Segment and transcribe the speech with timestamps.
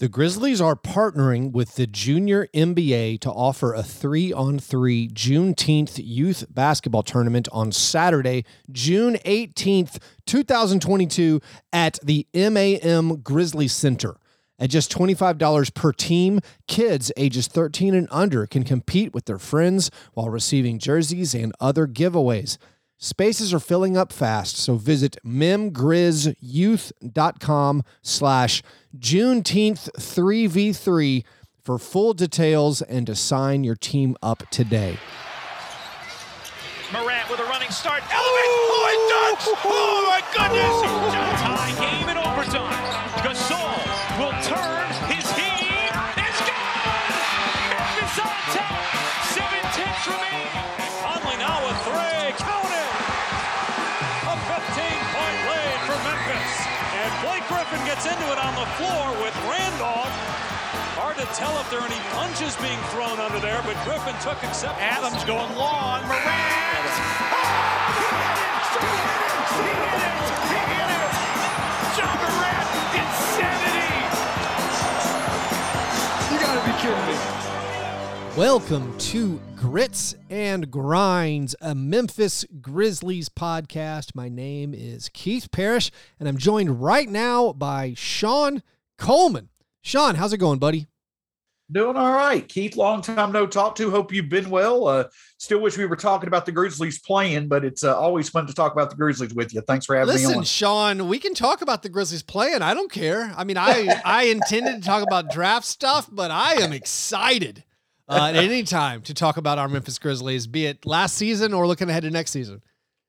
[0.00, 6.00] The Grizzlies are partnering with the Junior NBA to offer a three on three Juneteenth
[6.02, 14.16] youth basketball tournament on Saturday, June 18th, 2022, at the MAM Grizzly Center.
[14.58, 19.90] At just $25 per team, kids ages 13 and under can compete with their friends
[20.14, 22.56] while receiving jerseys and other giveaways.
[23.02, 28.62] Spaces are filling up fast, so visit memgrizyouth.com slash
[28.98, 31.24] Juneteenth 3v3
[31.62, 34.98] for full details and to sign your team up today.
[36.92, 38.02] Morant with a running start.
[38.02, 38.18] Elevates.
[38.18, 39.46] Oh, it dunks.
[39.64, 40.76] Oh, my goodness.
[41.40, 42.74] Tie game in overtime.
[43.22, 43.99] Gasol
[58.10, 60.10] into it on the floor with Randolph.
[60.98, 64.42] Hard to tell if there are any punches being thrown under there, but Griffin took
[64.42, 64.82] exception.
[64.82, 66.02] Adams going long.
[66.10, 66.90] Morant.
[67.30, 68.50] Oh, he hit it.
[69.54, 70.18] He hit it.
[70.50, 71.10] He hit it.
[71.96, 72.66] Ja Morant.
[72.98, 73.94] Insanity.
[76.34, 77.49] You gotta be kidding me.
[78.36, 84.14] Welcome to Grits and Grinds, a Memphis Grizzlies podcast.
[84.14, 88.62] My name is Keith Parrish, and I'm joined right now by Sean
[88.98, 89.48] Coleman.
[89.82, 90.86] Sean, how's it going, buddy?
[91.72, 92.76] Doing all right, Keith.
[92.76, 93.90] Long time no talk to.
[93.90, 94.86] Hope you've been well.
[94.86, 95.04] Uh,
[95.36, 98.54] still wish we were talking about the Grizzlies playing, but it's uh, always fun to
[98.54, 99.60] talk about the Grizzlies with you.
[99.62, 100.44] Thanks for having me Listen, on.
[100.44, 102.62] Sean, we can talk about the Grizzlies playing.
[102.62, 103.34] I don't care.
[103.36, 107.64] I mean, I I intended to talk about draft stuff, but I am excited
[108.10, 111.66] uh, at any time to talk about our Memphis Grizzlies, be it last season or
[111.66, 112.60] looking ahead to next season.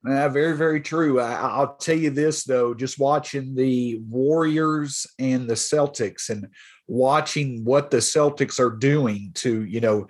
[0.06, 1.20] Uh, very, very true.
[1.20, 6.46] I, I'll tell you this though, just watching the Warriors and the Celtics and
[6.88, 10.06] watching what the Celtics are doing to, you know,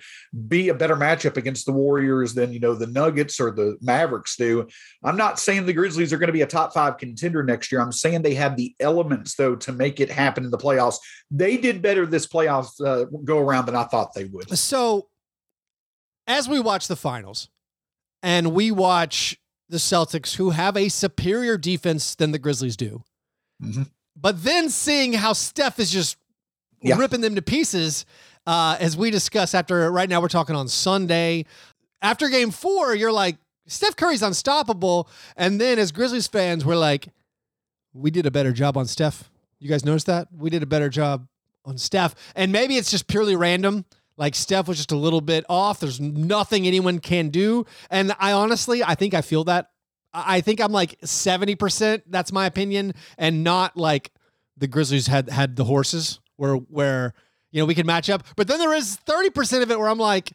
[0.48, 4.36] be a better matchup against the Warriors than, you know, the Nuggets or the Mavericks
[4.36, 4.66] do.
[5.04, 7.80] I'm not saying the Grizzlies are going to be a top five contender next year.
[7.80, 10.96] I'm saying they have the elements, though, to make it happen in the playoffs.
[11.30, 14.56] They did better this playoffs uh, go around than I thought they would.
[14.58, 15.08] So,
[16.26, 17.48] as we watch the finals
[18.22, 23.02] and we watch the Celtics, who have a superior defense than the Grizzlies do,
[23.62, 23.88] Mhm.
[24.16, 26.16] but then seeing how Steph is just
[26.82, 26.96] Yeah.
[26.98, 28.04] ripping them to pieces,
[28.46, 31.44] uh, as we discuss after right now, we're talking on Sunday.
[32.00, 35.08] After game four, you're like, Steph Curry's unstoppable.
[35.36, 37.08] And then as Grizzlies fans, we're like,
[37.92, 39.30] we did a better job on Steph.
[39.60, 40.28] You guys notice that?
[40.36, 41.28] We did a better job
[41.64, 42.14] on Steph.
[42.34, 43.84] And maybe it's just purely random.
[44.16, 45.80] Like Steph was just a little bit off.
[45.80, 47.64] There's nothing anyone can do.
[47.90, 49.70] And I honestly, I think I feel that.
[50.12, 52.02] I think I'm like 70%.
[52.08, 52.94] That's my opinion.
[53.16, 54.10] And not like
[54.56, 57.14] the Grizzlies had had the horses where where
[57.52, 58.24] you know we can match up.
[58.34, 60.32] But then there is 30% of it where I'm like,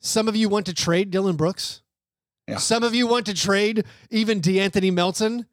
[0.00, 1.80] some of you want to trade Dillon Brooks.
[2.46, 2.58] Yeah.
[2.58, 5.46] Some of you want to trade even De'Anthony Melton.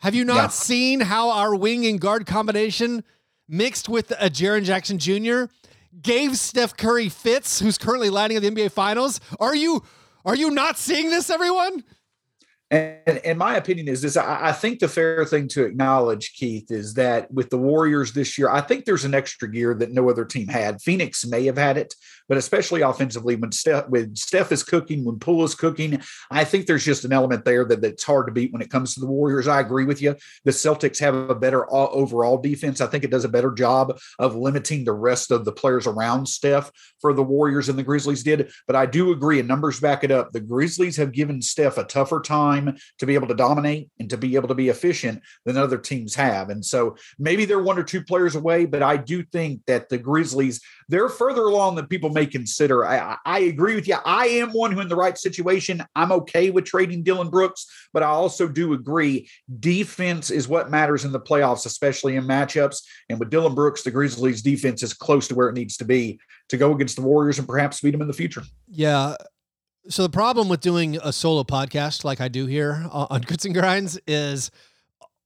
[0.00, 0.48] Have you not Yeah.
[0.48, 3.04] seen how our wing and guard combination
[3.48, 5.44] mixed with a Jaren Jackson Jr.
[6.00, 9.20] gave Steph Curry fits, who's currently landing in the NBA Finals?
[9.38, 9.84] Are you
[10.24, 11.84] are you not seeing this, everyone?
[12.72, 17.30] And, my opinion is this I, think the fair thing to acknowledge, Keith, is that
[17.30, 20.48] with the Warriors this year, I think there's an extra gear that no other team
[20.48, 20.80] had.
[20.80, 21.94] Phoenix may have had it,
[22.28, 26.66] but especially offensively, when Steph, when Steph is cooking, when Poole is cooking, I think
[26.66, 29.06] there's just an element there that, that's hard to beat when it comes to the
[29.06, 29.48] Warriors.
[29.48, 30.16] I agree with you.
[30.44, 32.80] The Celtics have a better uh, overall defense.
[32.80, 36.26] I think it does a better job of limiting the rest of the players around
[36.26, 36.70] Steph
[37.00, 38.50] for the Warriors and the Grizzlies did.
[38.66, 40.32] But I do agree, and numbers back it up.
[40.32, 44.16] The Grizzlies have given Steph a tougher time to be able to dominate and to
[44.16, 46.50] be able to be efficient than other teams have.
[46.50, 49.98] And so maybe they're one or two players away, but I do think that the
[49.98, 52.86] Grizzlies, they're further along than people may consider.
[52.86, 53.96] I, I agree with you.
[54.04, 58.02] I am one who, in the right situation, I'm okay with trading Dillon Brooks, but
[58.02, 59.28] I also do agree
[59.60, 62.82] defense is what matters in the playoffs, especially in matchups.
[63.08, 66.20] And with Dillon Brooks, the Grizzlies defense is close to where it needs to be
[66.48, 68.42] to go against the Warriors and perhaps beat them in the future.
[68.68, 69.16] Yeah.
[69.88, 73.54] So the problem with doing a solo podcast like I do here on Grits and
[73.54, 74.50] Grinds is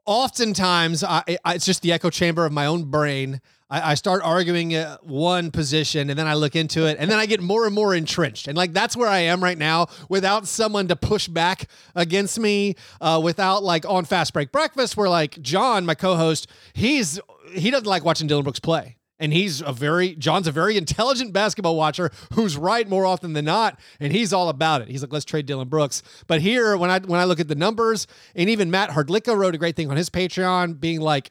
[0.06, 3.40] oftentimes I, I, it's just the echo chamber of my own brain.
[3.68, 4.72] I, I start arguing
[5.02, 7.94] one position and then I look into it and then I get more and more
[7.94, 8.48] entrenched.
[8.48, 12.76] And like that's where I am right now without someone to push back against me,
[13.00, 17.18] uh, without like on Fast Break Breakfast, where like John, my co host, he's
[17.52, 21.32] he doesn't like watching Dillon Brooks play and he's a very John's a very intelligent
[21.32, 24.88] basketball watcher who's right more often than not, and he's all about it.
[24.88, 26.02] He's like, let's trade Dillon Brooks.
[26.26, 29.54] But here, when I when I look at the numbers, and even Matt Hardlicka wrote
[29.54, 31.30] a great thing on his Patreon, being like,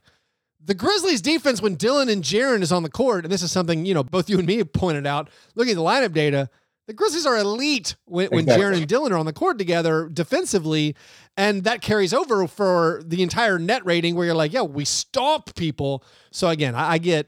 [0.66, 3.86] the Grizzlies defense when Dillon and Jaren is on the court, and this is something
[3.86, 5.30] you know both you and me have pointed out.
[5.56, 6.50] Looking at the lineup data,
[6.88, 8.66] the Grizzlies are elite when, when exactly.
[8.66, 10.96] Jaren and Dylan are on the court together defensively.
[11.38, 15.56] And that carries over for the entire net rating where you're like, yeah, we stomp
[15.56, 16.04] people.
[16.32, 17.28] So again, I, I get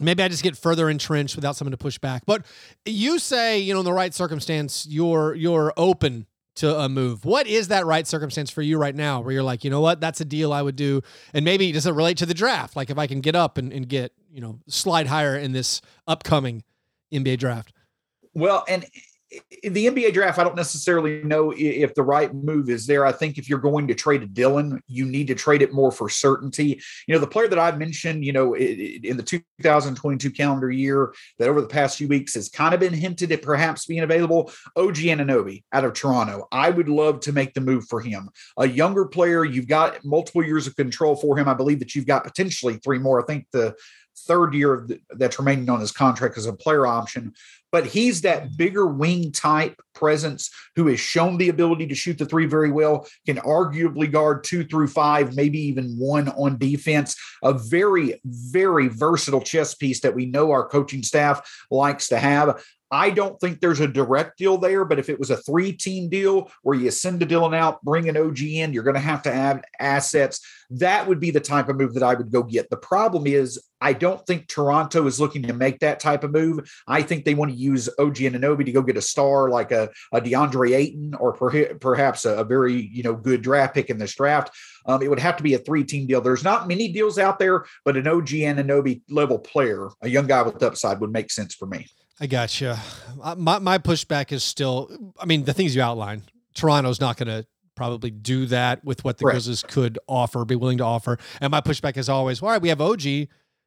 [0.00, 2.24] maybe I just get further entrenched without someone to push back.
[2.26, 2.44] But
[2.84, 7.24] you say, you know, in the right circumstance, you're you're open to a move.
[7.24, 10.00] What is that right circumstance for you right now where you're like, you know what,
[10.00, 11.02] that's a deal I would do.
[11.32, 12.76] And maybe does it relate to the draft?
[12.76, 15.80] Like if I can get up and, and get, you know, slide higher in this
[16.06, 16.62] upcoming
[17.12, 17.72] NBA draft.
[18.34, 18.84] Well, and
[19.62, 23.06] in the NBA draft, I don't necessarily know if the right move is there.
[23.06, 25.90] I think if you're going to trade a Dillon, you need to trade it more
[25.90, 26.80] for certainty.
[27.06, 31.48] You know, the player that I mentioned, you know, in the 2022 calendar year, that
[31.48, 34.96] over the past few weeks has kind of been hinted at perhaps being available, OG
[34.96, 36.46] Anunoby out of Toronto.
[36.52, 38.28] I would love to make the move for him.
[38.58, 41.48] A younger player, you've got multiple years of control for him.
[41.48, 43.22] I believe that you've got potentially three more.
[43.22, 43.74] I think the
[44.16, 47.32] third year that's remaining on his contract as a player option.
[47.72, 52.24] But he's that bigger wing type presence who has shown the ability to shoot the
[52.24, 57.16] three very well, can arguably guard two through five, maybe even one on defense.
[57.42, 62.64] A very, very versatile chess piece that we know our coaching staff likes to have.
[62.94, 66.08] I don't think there's a direct deal there, but if it was a three team
[66.08, 69.20] deal where you send a Dillon out, bring an OG in, you're going to have
[69.24, 70.40] to add assets.
[70.70, 72.70] That would be the type of move that I would go get.
[72.70, 76.70] The problem is, I don't think Toronto is looking to make that type of move.
[76.86, 79.90] I think they want to use OG Anunoby to go get a star like a,
[80.12, 83.98] a DeAndre Ayton or per, perhaps a, a, very you know good draft pick in
[83.98, 84.52] this draft.
[84.86, 86.20] Um, it would have to be a three team deal.
[86.20, 90.42] There's not many deals out there, but an OG Anunoby level player, a young guy
[90.42, 91.88] with upside, would make sense for me.
[92.20, 92.78] I gotcha.
[93.20, 95.12] Uh, my my pushback is still.
[95.18, 96.22] I mean, the things you outline.
[96.54, 99.32] Toronto's not going to probably do that with what the right.
[99.32, 101.18] Grizzlies could offer, be willing to offer.
[101.40, 103.02] And my pushback is always, all right, we have OG.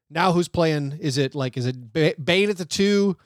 [0.09, 0.97] Now who's playing?
[1.01, 3.17] Is it like is it Bane at the two,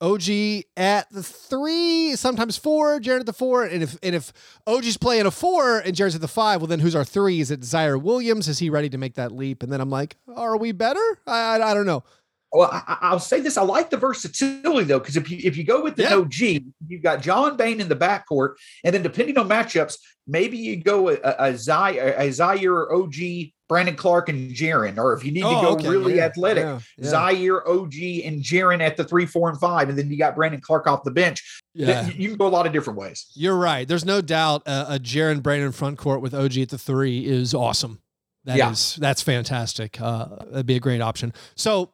[0.00, 4.32] OG at the three, sometimes four, Jaren at the four, and if and if
[4.66, 7.40] OG's playing a four and Jaren's at the five, well then who's our three?
[7.40, 8.48] Is it Ziaire Williams?
[8.48, 9.62] Is he ready to make that leap?
[9.62, 11.04] And then I'm like, are we better?
[11.26, 12.02] I I, I don't know.
[12.52, 15.62] Well, I, will say this: I like the versatility though, because if you if you
[15.62, 16.16] go with the yeah.
[16.16, 20.82] OG, you've got John Bane in the backcourt, and then depending on matchups, maybe you
[20.82, 25.60] go a, a, a Ziaire OG, Brandon Clarke, and Jaren, or if you need oh,
[25.60, 25.88] to go okay.
[25.88, 26.24] really yeah.
[26.24, 26.80] athletic, yeah.
[27.00, 30.60] Ziaire OG and Jaren at the three, four, and five, and then you got Brandon
[30.60, 31.62] Clarke off the bench.
[31.72, 33.30] Yeah, you, can go a lot of different ways.
[33.34, 33.86] You're right.
[33.86, 37.54] There's no doubt uh, a Jaren Brandon front court with OG at the three is
[37.54, 38.00] awesome.
[38.44, 38.70] That yeah.
[38.72, 40.00] is that's fantastic.
[40.00, 41.32] Uh, that'd be a great option.
[41.54, 41.92] So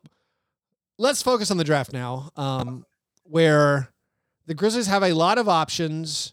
[0.99, 2.85] let's focus on the draft now, um,
[3.25, 3.89] where
[4.47, 6.33] the Grizzlies have a lot of options,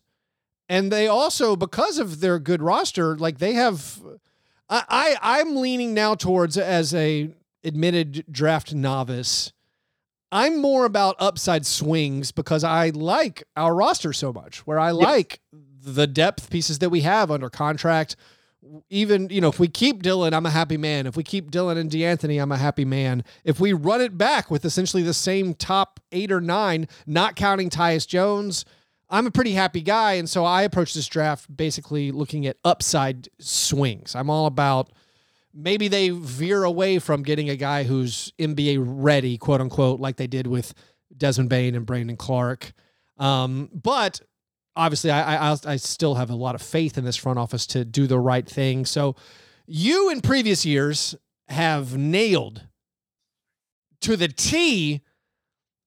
[0.70, 4.00] and they also, because of their good roster, like they have.
[4.70, 7.29] I, I I'm leaning now towards as a
[7.63, 9.51] admitted draft novice.
[10.32, 15.01] I'm more about upside swings because I like our roster so much, where I yes.
[15.01, 18.15] like the depth pieces that we have under contract
[18.89, 21.08] even you know if we keep Dillon, I'm a happy man.
[21.08, 23.24] If we keep Dillon and De'Anthony, I'm a happy man.
[23.43, 27.70] If we run it back with essentially the same top eight or nine, not counting
[27.70, 28.65] Tyus Jones,
[29.10, 30.13] I'm a pretty happy guy.
[30.13, 34.15] And so I approach this draft basically looking at upside swings.
[34.15, 34.91] I'm all about
[35.53, 40.27] maybe they veer away from getting a guy who's NBA ready, quote unquote, like they
[40.27, 40.74] did with
[41.15, 42.74] Desmond Bane and Brandon Clarke.
[43.17, 44.22] Um, but
[44.75, 47.85] obviously, I, I I still have a lot of faith in this front office to
[47.85, 48.85] do the right thing.
[48.85, 49.15] So
[49.65, 51.15] you in previous years
[51.47, 52.63] have nailed
[54.01, 55.01] to the T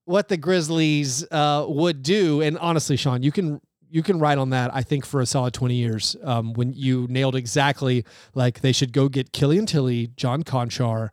[0.05, 2.41] what the Grizzlies uh, would do.
[2.41, 4.75] And honestly, Sean, you can you can write on that.
[4.75, 8.93] I think for a solid twenty years, um, when you nailed exactly like they should
[8.93, 11.11] go get Killian Tillie, John Konchar.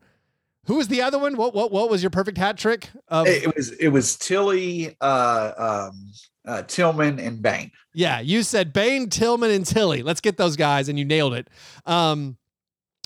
[0.68, 1.36] Who was the other one?
[1.36, 2.90] What what what was your perfect hat trick?
[3.10, 6.12] Of- It was it was Tilly, uh, um,
[6.46, 7.72] uh, Tillman, and Bane.
[7.94, 10.04] Yeah, you said Bane, Tillman, and Tillie.
[10.04, 11.50] Let's get those guys, and you nailed it.
[11.86, 12.38] Um,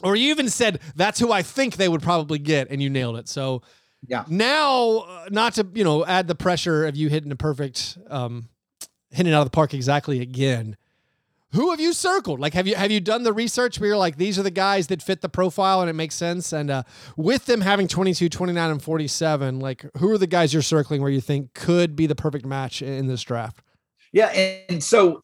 [0.03, 3.17] or you even said that's who I think they would probably get, and you nailed
[3.17, 3.27] it.
[3.27, 3.61] So
[4.07, 4.23] Yeah.
[4.27, 8.49] now, uh, not to you know add the pressure of you hitting the perfect, um,
[9.11, 10.77] hitting out of the park exactly again.
[11.53, 12.39] Who have you circled?
[12.39, 14.87] Like, have you have you done the research where you're like, these are the guys
[14.87, 16.51] that fit the profile and it makes sense?
[16.51, 16.83] And uh,
[17.15, 21.11] with them having 22, 29, and 47, like, who are the guys you're circling where
[21.11, 23.61] you think could be the perfect match in this draft?
[24.13, 24.27] Yeah,
[24.69, 25.21] and so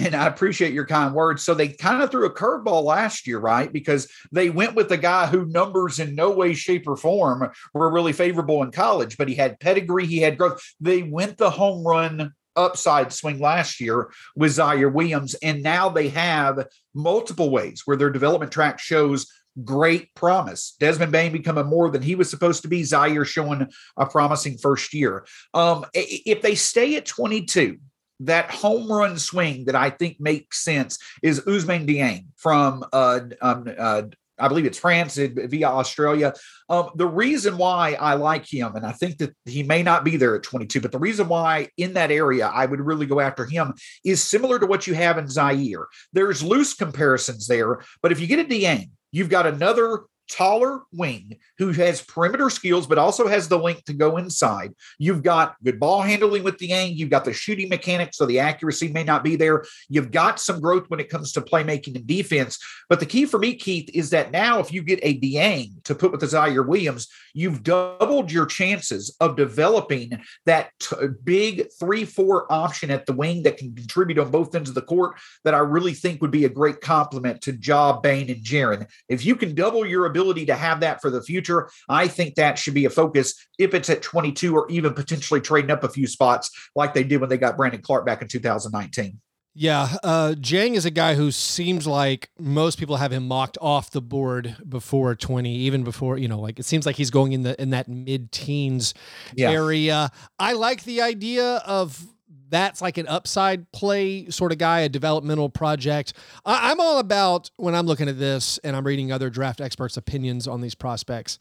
[0.00, 1.44] and I appreciate your kind words.
[1.44, 3.72] So they kind of threw a curveball last year, right?
[3.72, 7.92] Because they went with the guy who numbers in no way, shape, or form were
[7.92, 10.62] really favorable in college, but he had pedigree, he had growth.
[10.80, 16.08] They went the home run upside swing last year with Ziaire Williams, and now they
[16.08, 19.26] have multiple ways where their development track shows
[19.64, 20.76] great promise.
[20.78, 22.82] Desmond Bane becoming more than he was supposed to be.
[22.82, 25.26] Ziaire showing a promising first year.
[25.54, 27.78] Um, if they stay at 22,
[28.20, 33.68] that home run swing that I think makes sense is Ousmane Dieng from uh, um,
[33.78, 34.02] uh,
[34.38, 36.34] I believe it's France via Australia.
[36.68, 40.16] Um, the reason why I like him, and I think that he may not be
[40.16, 43.44] there at 22, but the reason why in that area I would really go after
[43.44, 43.74] him
[44.04, 45.86] is similar to what you have in Ziaire.
[46.12, 51.38] There's loose comparisons there, but if you get a Dieng, you've got another taller wing
[51.58, 54.74] who has perimeter skills, but also has the length to go inside.
[54.98, 56.96] You've got good ball handling with Dieng.
[56.96, 59.64] You've got the shooting mechanics, so the accuracy may not be there.
[59.88, 62.58] You've got some growth when it comes to playmaking and defense.
[62.88, 65.94] But the key for me, Keith, is that now if you get a Dieng to
[65.94, 72.50] put with the Ziaire Williams, you've doubled your chances of developing that t- big three-four
[72.50, 75.16] option at the wing that can contribute on both ends of the court.
[75.44, 78.88] That I really think would be a great complement to Job, Bane, and Jaren.
[79.08, 82.58] If you can double your ability to have that for the future, I think that
[82.58, 86.06] should be a focus if it's at 22 or even potentially trading up a few
[86.06, 89.20] spots like they did when they got Brandon Clarke back in 2019.
[89.58, 93.90] Yeah, uh, Dieng is a guy who seems like most people have him mocked off
[93.90, 97.42] the board before 20, even before, you know, like it seems like he's going in
[97.42, 98.92] the in that mid-teens
[99.34, 99.50] Yeah.
[99.50, 100.10] area.
[100.38, 102.06] I like the idea of
[102.48, 106.12] that's like an upside play sort of guy, a developmental project.
[106.44, 109.96] I, I'm all about when I'm looking at this and I'm reading other draft experts'
[109.96, 111.38] opinions on these prospects.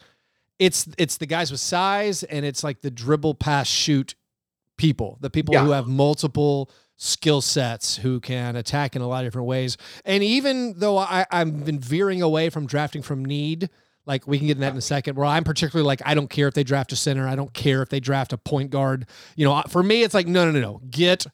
[0.58, 4.16] It's it's the guys with size and it's like the dribble pass shoot
[4.78, 5.64] people, the people Yeah.
[5.64, 9.76] who have multiple skill sets who can attack in a lot of different ways.
[10.06, 13.70] And even though I, I've been veering away from drafting from need,
[14.06, 16.30] like we can get in that in a second, where I'm particularly like, I don't
[16.30, 17.28] care if they draft a center.
[17.28, 19.08] I don't care if they draft a point guard.
[19.36, 20.82] You know, for me, it's like, no, no, no, no.
[20.90, 21.26] Get,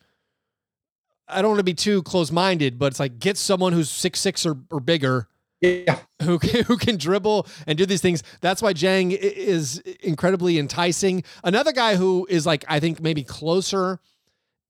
[1.28, 4.20] I don't want to be too close minded, but it's like, get someone who's six,
[4.20, 5.28] six or, or bigger
[5.62, 6.00] Yeah.
[6.24, 8.24] who can, who can dribble and do these things.
[8.42, 11.24] That's why Dieng is incredibly enticing.
[11.44, 14.00] Another guy who is like I think maybe closer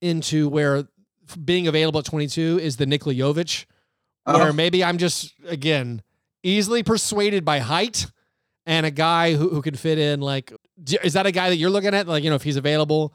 [0.02, 0.86] into where
[1.46, 3.66] being available at 22 is the Nikola Jovic,
[4.26, 4.54] where Uh-huh.
[4.54, 6.02] maybe I'm just again
[6.44, 8.08] easily persuaded by height
[8.66, 10.22] and a guy who, who can fit in.
[10.22, 10.54] Like,
[11.04, 12.08] is that a guy that you're looking at?
[12.08, 13.14] Like, you know, if he's available.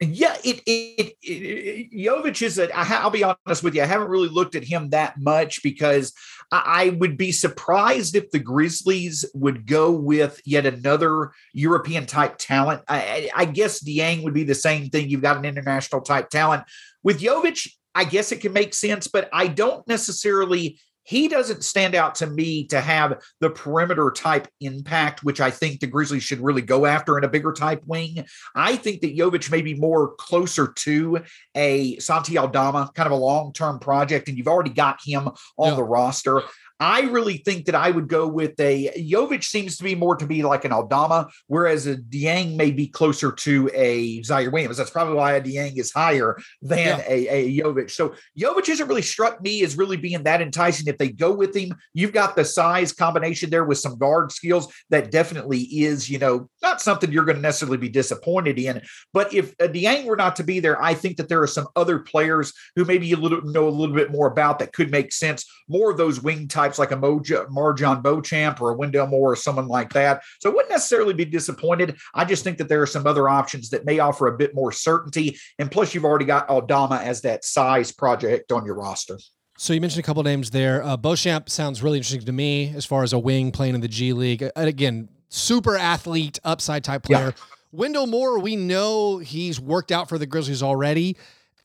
[0.00, 2.68] Yeah, it, it, it, Jovic is a.
[2.76, 3.82] I'll be honest with you.
[3.82, 6.12] I haven't really looked at him that much because
[6.50, 12.34] I, I would be surprised if the Grizzlies would go with yet another European type
[12.38, 12.82] talent.
[12.88, 15.08] I, I guess Dieng would be the same thing.
[15.08, 16.64] You've got an international type talent
[17.04, 17.70] with Jovic.
[17.94, 20.80] I guess it can make sense, but I don't necessarily.
[21.04, 25.80] He doesn't stand out to me to have the perimeter type impact, which I think
[25.80, 28.24] the Grizzlies should really go after in a bigger type wing.
[28.54, 31.20] I think that Jovic may be more closer to
[31.54, 35.28] a Santi Aldama, kind of a long term project, and you've already got him
[35.58, 35.74] on Yeah.
[35.74, 36.42] the roster.
[36.82, 40.26] I really think that I would go with a Jovic seems to be more to
[40.26, 44.78] be like an Aldama, whereas a Dieng may be closer to a Ziaire Williams.
[44.78, 47.04] That's probably why a Dieng is higher than yeah.
[47.06, 47.92] a, a Jovic.
[47.92, 50.88] So Jovic hasn't really struck me as really being that enticing.
[50.88, 54.66] If they go with him, you've got the size combination there with some guard skills
[54.90, 58.82] that definitely is, you know, not something you're going to necessarily be disappointed in.
[59.12, 61.68] But if a Dieng were not to be there, I think that there are some
[61.76, 65.48] other players who maybe you know a little bit more about that could make sense.
[65.68, 69.36] More of those wing types like a Moja, MarJon Beauchamp or a Wendell Moore or
[69.36, 70.22] someone like that.
[70.40, 71.96] So I wouldn't necessarily be disappointed.
[72.14, 74.72] I just think that there are some other options that may offer a bit more
[74.72, 75.38] certainty.
[75.58, 79.18] And plus, you've already got Aldama as that size project on your roster.
[79.58, 80.82] So you mentioned a couple names there.
[80.82, 83.88] Uh, Beauchamp sounds really interesting to me as far as a wing playing in the
[83.88, 84.42] G League.
[84.56, 87.34] And again, super athlete, upside type player.
[87.36, 87.44] Yeah.
[87.70, 91.16] Wendell Moore, we know he's worked out for the Grizzlies already.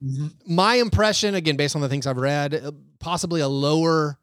[0.04, 0.28] Mm-hmm.
[0.54, 4.20] My impression, again, based on the things I've read, uh, possibly a lower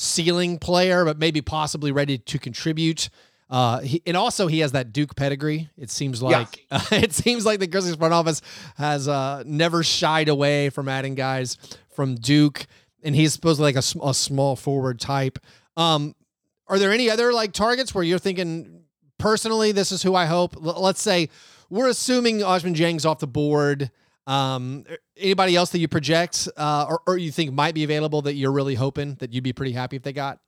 [0.00, 3.10] ceiling player, but maybe possibly ready to contribute.
[3.50, 5.68] Uh, he, and also he has that Duke pedigree.
[5.76, 6.78] It seems like yeah.
[6.92, 8.40] uh, it seems like the Grizzlies front office
[8.76, 11.56] has uh, never shied away from adding guys
[11.90, 12.66] from Duke,
[13.02, 15.38] and he's supposedly like a, a small forward type.
[15.76, 16.14] Um,
[16.68, 18.82] are there any other like targets where you're thinking
[19.18, 20.54] personally, this is who I hope?
[20.56, 21.28] L- let's say
[21.70, 23.90] we're assuming Ousmane Dieng's off the board.
[24.28, 24.84] Um,
[25.16, 28.52] anybody else that you project uh, or, or you think might be available that you're
[28.52, 30.38] really hoping that you'd be pretty happy if they got?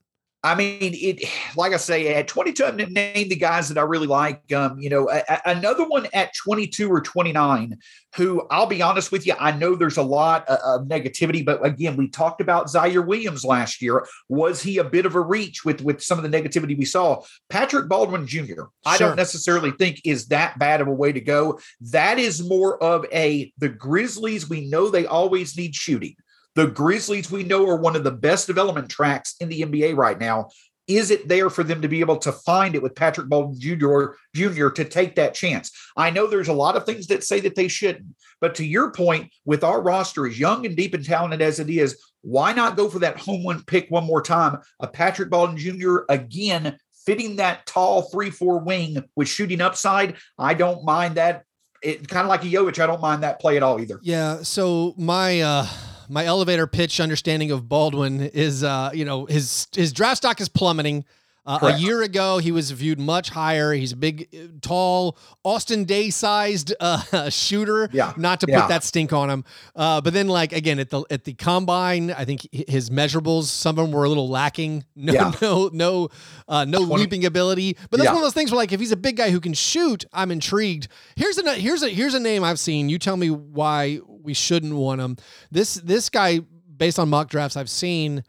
[0.43, 1.29] I mean, it.
[1.57, 4.41] Like I say, at 22, I'm name the guys that I really like.
[4.53, 7.77] Um, you know, a, a, another one at 22 or 29,
[8.15, 11.63] who I'll be honest with you, I know there's a lot of, of, negativity, but
[11.67, 14.07] again, we talked about Ziaire Williams last year.
[14.29, 17.23] Was he a bit of a reach with with some of the negativity we saw?
[17.51, 18.45] Patrick Baldwin Jr.
[18.47, 18.71] Sure.
[18.87, 21.59] I don't necessarily think is that bad of a way to go.
[21.81, 24.49] That is more of a the Grizzlies.
[24.49, 26.15] We know they always need shooting.
[26.57, 30.19] The Grizzlies, we know, are one of the best development tracks in the NBA right
[30.19, 30.49] now.
[30.89, 34.15] Is it there for them to be able to find it with Patrick Baldwin Jr.
[34.35, 34.71] Jr.
[34.71, 35.71] to take that chance?
[35.97, 38.91] I know there's a lot of things that say that they shouldn't, but to your
[38.91, 42.77] point, with our roster as young and deep and talented as it is, why not
[42.77, 44.59] go for that home one pick one more time?
[44.81, 45.99] A Patrick Baldwin Jr.
[46.09, 46.77] again
[47.07, 50.17] fitting that tall three four wing with shooting upside.
[50.39, 51.45] I don't mind that.
[51.83, 52.79] It kind of like a Jovic.
[52.79, 54.01] I don't mind that play at all either.
[54.03, 54.43] Yeah.
[54.43, 55.67] So my uh
[56.11, 60.49] my elevator pitch understanding of Baldwin is, uh, you know, his his draft stock is
[60.49, 61.05] plummeting.
[61.51, 63.73] Uh, a year ago, he was viewed much higher.
[63.73, 67.89] He's a big, tall, Austin Daye sized uh, shooter.
[67.93, 68.13] Yeah.
[68.17, 68.61] Not to yeah.
[68.61, 69.45] put that stink on him.
[69.75, 73.79] Uh, but then, like again, at the at the combine, I think his measurables some
[73.79, 74.85] of them were a little lacking.
[75.01, 75.33] No, yeah.
[75.41, 76.09] no, no,
[76.47, 77.03] uh, no 20.
[77.03, 77.79] leaping ability.
[77.89, 78.13] But that's yeah.
[78.13, 80.31] one of those things where, like, if he's a big guy who can shoot, I'm
[80.31, 80.89] intrigued.
[81.17, 82.91] Here's a here's a here's a name I've seen.
[82.91, 85.17] You tell me why we shouldn't want him.
[85.51, 86.41] This this guy,
[86.77, 88.25] based on mock drafts I've seen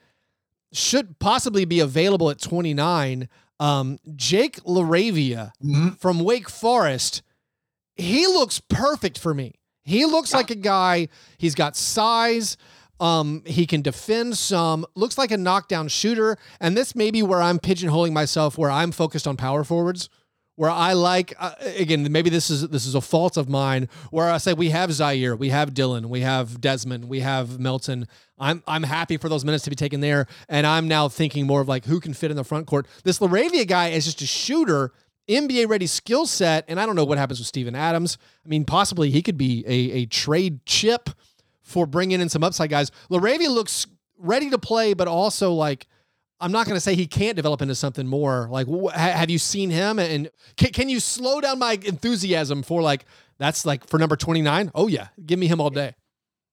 [0.74, 3.30] should possibly be available at 29.
[3.60, 5.90] Um, Jake LaRavia mm-hmm.
[5.90, 7.22] from Wake Forest,
[7.96, 9.56] he looks perfect for me.
[9.84, 10.38] He looks yeah.
[10.38, 12.58] like a guy, he's got size.
[13.00, 16.38] Um, he can defend some, looks like a knockdown shooter.
[16.60, 20.08] And this may be where I'm pigeonholing myself, where I'm focused on power forwards
[20.62, 24.30] where I like uh, again maybe this is this is a fault of mine where
[24.30, 28.08] I say we have Ziaire, we have Dillon, we have Desmond, we have Melton.
[28.38, 31.62] I'm I'm happy for those minutes to be taken there, and I'm now thinking more
[31.62, 32.86] of like who can fit in the front court.
[33.04, 34.94] This LaRavia guy is just a shooter.
[35.28, 38.20] NBA ready skill set, and I don't know what happens with Steven Adams.
[38.46, 41.10] I mean, possibly he could be a, a trade chip
[41.64, 42.92] for bringing in some upside guys.
[43.10, 43.88] LaRavia looks
[44.20, 45.88] ready to play, but also like
[46.42, 48.48] I'm not going to say he can't develop into something more.
[48.50, 50.00] Like, wh- have you seen him?
[50.00, 53.06] And can, can you slow down my enthusiasm for like
[53.38, 54.72] that's like for number 29?
[54.76, 55.96] Oh yeah, give me him all day.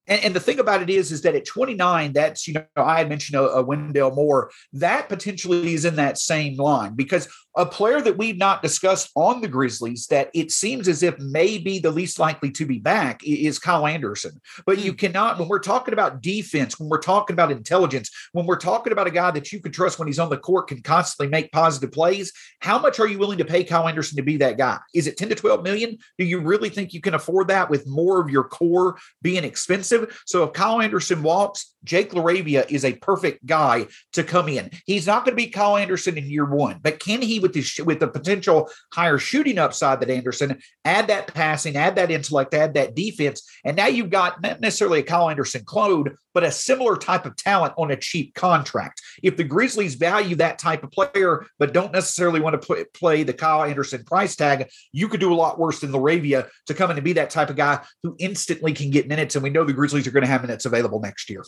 [0.07, 2.97] And, and, the thing about it is, is that at 29, that's, you know, I
[2.97, 7.65] had mentioned a, a Wendell Moore, that potentially is in that same line because a
[7.65, 11.79] player that we've not discussed on the Grizzlies that it seems as if may be
[11.79, 14.39] the least likely to be back is Kyle Anderson.
[14.65, 14.97] But you hmm.
[14.97, 19.07] cannot, when we're talking about defense, when we're talking about intelligence, when we're talking about
[19.07, 21.91] a guy that you can trust when he's on the court can constantly make positive
[21.91, 24.77] plays, how much are you willing to pay Kyle Anderson to be that guy?
[24.93, 25.97] Is it 10 to 12 million?
[26.17, 30.21] Do you really think you can afford that with more of your core being expensive?
[30.25, 34.69] So if Kyle Anderson walks, Jake LaRavia is a perfect guy to come in.
[34.85, 37.83] He's not going to be Kyle Anderson in year one, but can he, with the
[37.83, 42.73] with the potential higher shooting upside that Anderson, add that passing, add that intellect, add
[42.73, 46.95] that defense, and now you've got not necessarily a Kyle Anderson clone, but a similar
[46.95, 49.01] type of talent on a cheap contract.
[49.23, 53.23] If the Grizzlies value that type of player, but don't necessarily want to play, play
[53.23, 56.91] the Kyle Anderson price tag, you could do a lot worse than LaRavia to come
[56.91, 59.35] in and be that type of guy who instantly can get minutes.
[59.35, 61.43] And we know the Grizzlies are going to have minutes available next year.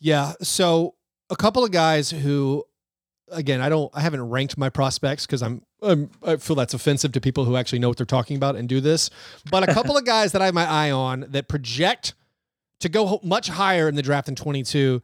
[0.00, 0.32] Yeah.
[0.42, 0.94] So
[1.30, 2.64] a couple of guys who
[3.28, 7.12] again, I don't, I haven't ranked my prospects because I'm, I'm, I feel that's offensive
[7.12, 9.10] to people who actually know what they're talking about and do this.
[9.50, 12.14] But a couple of guys that I have my eye on that project
[12.80, 15.02] to go much higher in the draft than 22,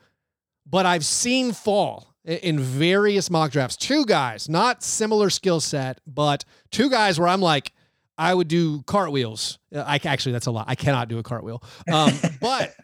[0.66, 3.76] but I've seen fall in various mock drafts.
[3.76, 7.72] Two guys, not similar skill set, but two guys where I'm like,
[8.18, 9.58] I would do cartwheels.
[9.74, 10.66] Uh, I actually, that's a lot.
[10.68, 11.62] I cannot do a cartwheel.
[11.92, 12.74] Um, but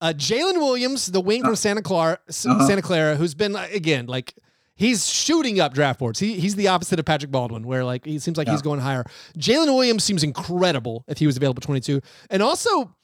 [0.00, 2.66] uh, Jalen Williams, the wing from Santa Clara, uh-huh.
[2.66, 4.34] Santa Clara, who's been again like
[4.76, 6.20] he's shooting up draft boards.
[6.20, 8.52] He, he's the opposite of Patrick Baldwin, where like he seems like yeah.
[8.52, 9.04] he's going higher.
[9.36, 12.00] Jalen Williams seems incredible if he was available 22.
[12.30, 12.94] And also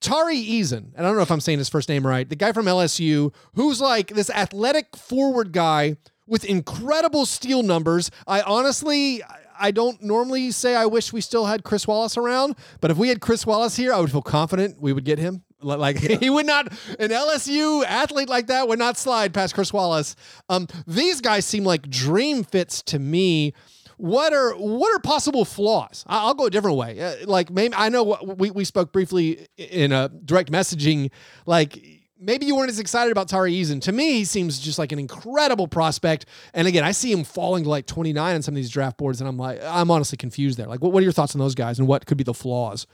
[0.00, 2.52] Tari Eason, and I don't know if I'm saying his first name right, the guy
[2.52, 8.10] from LSU, who's like this athletic forward guy with incredible steal numbers.
[8.26, 9.22] I honestly,
[9.58, 13.08] I don't normally say I wish we still had Chris Wallace around, but if we
[13.08, 15.44] had Chris Wallace here, I would feel confident we would get him.
[15.60, 16.16] Like yeah.
[16.20, 20.16] he would not, an LSU athlete like that would not slide past Chris Wallace.
[20.48, 23.54] Um, these guys seem like dream fits to me.
[23.98, 26.04] What are what are possible flaws?
[26.06, 27.00] I'll go a different way.
[27.00, 31.10] Uh, like maybe I know we we spoke briefly in a direct messaging.
[31.46, 31.82] Like
[32.18, 33.80] maybe you weren't as excited about Tari Eason.
[33.82, 36.26] To me, he seems just like an incredible prospect.
[36.52, 39.20] And again, I see him falling to like 29 on some of these draft boards,
[39.20, 40.66] and I'm like, I'm honestly confused there.
[40.66, 42.86] Like, what, what are your thoughts on those guys and what could be the flaws?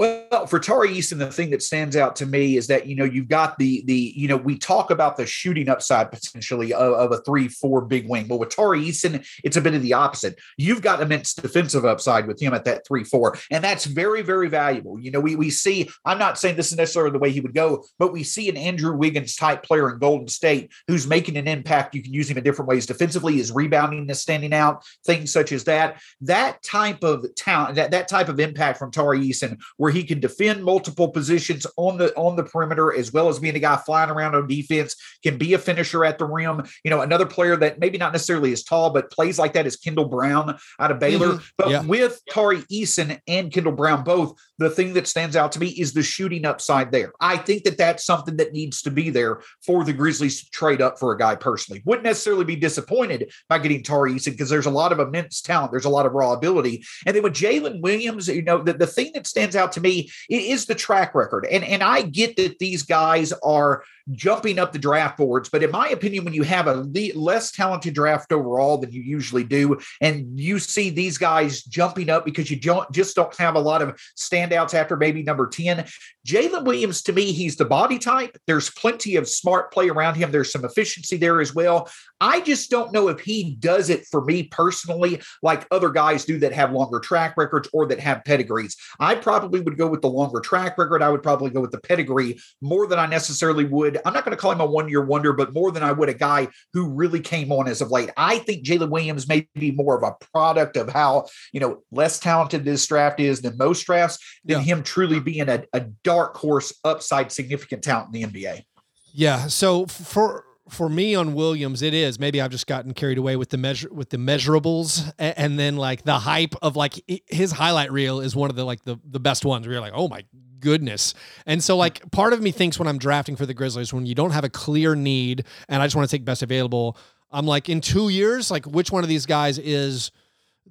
[0.00, 3.04] Well, for Tari Eason, the thing that stands out to me is that you know
[3.04, 7.12] you've got the the you know we talk about the shooting upside potentially of, of,
[7.12, 10.40] a three four big wing, but with Tari Eason, it's a bit of the opposite.
[10.56, 14.48] You've got immense defensive upside with him at that three four, and that's very very
[14.48, 14.98] valuable.
[14.98, 15.90] You know we we see.
[16.06, 18.56] I'm not saying this is necessarily the way he would go, but we see an
[18.56, 21.94] Andrew Wiggins type player in Golden State who's making an impact.
[21.94, 22.86] You can use him in different ways.
[22.86, 24.82] Defensively, his rebounding is standing out.
[25.04, 26.00] Things such as that.
[26.22, 30.04] That type of talent, that that type of impact from Tari Eason, where where he
[30.04, 33.76] can defend multiple positions on the on the perimeter as well as being a guy
[33.76, 36.62] flying around on defense, can be a finisher at the rim.
[36.84, 39.74] You know, another player that maybe not necessarily as tall, but plays like that is
[39.74, 41.34] Kendall Brown out of Baylor.
[41.34, 41.44] Mm-hmm.
[41.58, 41.82] But yeah.
[41.82, 45.94] with Tari Eason and Kendall Brown both, the thing that stands out to me is
[45.94, 47.12] the shooting upside there.
[47.18, 50.82] I think that that's something that needs to be there for the Grizzlies to trade
[50.82, 51.80] up for a guy personally.
[51.86, 55.72] Wouldn't necessarily be disappointed by getting Tari Eason because there's a lot of immense talent.
[55.72, 56.84] There's a lot of raw ability.
[57.06, 60.10] And then with Jalen Williams, you know, the, the thing that stands out to me
[60.28, 61.46] is the track record.
[61.50, 65.48] And, and I get that these guys are jumping up the draft boards.
[65.48, 69.02] But in my opinion, when you have a le- less talented draft overall than you
[69.02, 73.54] usually do, and you see these guys jumping up because you don't just don't have
[73.54, 75.86] a lot of standouts after maybe number 10,
[76.26, 78.36] Jalen Williams, to me, he's the body type.
[78.46, 80.30] There's plenty of smart play around him.
[80.30, 81.90] There's some efficiency there as well.
[82.20, 86.38] I just don't know if he does it for me personally, like other guys do
[86.40, 88.76] that have longer track records or that have pedigrees.
[88.98, 91.02] I probably would go with the longer track record.
[91.02, 94.36] I would probably go with the pedigree more than I necessarily would I'm not going
[94.36, 96.88] to call him a one year wonder, but more than I would a guy who
[96.88, 98.10] really came on as of late.
[98.16, 102.18] I think Jalen Williams may be more of a product of how, you know, less
[102.18, 104.64] talented this draft is than most drafts, than yeah.
[104.64, 108.64] him truly being a, a dark horse upside significant talent in the NBA.
[109.12, 109.48] Yeah.
[109.48, 113.50] So for, for me on Williams, it is maybe I've just gotten carried away with
[113.50, 116.94] the measure with the measurables, and, and, then like the hype of like
[117.26, 119.66] his highlight reel is one of the like the the best ones.
[119.66, 120.24] Where you're like, oh my
[120.60, 121.14] goodness.
[121.46, 124.14] And so, like, part of me thinks when I'm drafting for the Grizzlies, when you
[124.14, 126.96] don't have a clear need and I just want to take best available,
[127.30, 130.10] I'm like, in two years, like, which one of these guys is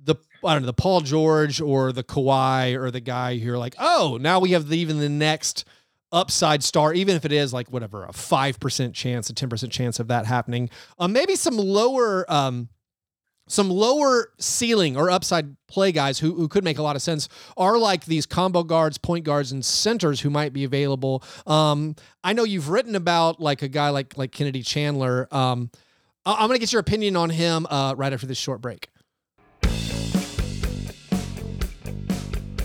[0.03, 3.57] the I don't know the Paul George or the Kawhi or the guy who you're
[3.57, 5.65] like, oh, now we have the, even the next
[6.11, 9.71] upside star, even if it is like whatever a five percent chance, a ten percent
[9.71, 10.69] chance of that happening.
[10.97, 12.69] Um, maybe some lower um
[13.49, 17.27] some lower ceiling or upside play guys who, who could make a lot of sense
[17.57, 21.23] are like these combo guards, point guards, and centers who might be available.
[21.45, 25.27] Um, I know you've written about like a guy like like Kennedy Chandler.
[25.31, 25.71] Um,
[26.25, 28.89] I- am gonna get your opinion on him uh, right after this short break.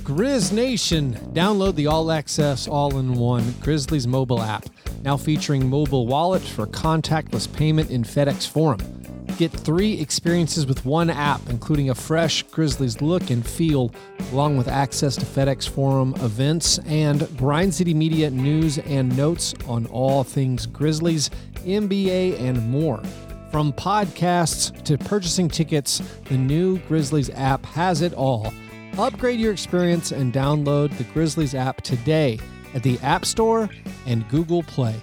[0.04, 4.66] Grizz Nation, download the all access, all in one Grizzlies mobile app,
[5.02, 8.93] now featuring mobile wallet for contactless payment in FedEx Forum.
[9.36, 13.92] Get three experiences with one app, including a fresh Grizzlies look and feel,
[14.30, 19.86] along with access to FedEx Forum events and Grind City Media news and notes on
[19.86, 21.30] all things Grizzlies,
[21.64, 23.02] NBA, and more.
[23.50, 28.54] From podcasts to purchasing tickets, the new Grizzlies app has it all.
[28.98, 32.38] Upgrade your experience and download the Grizzlies app today
[32.74, 33.68] at the App Store
[34.06, 34.94] and Google Play.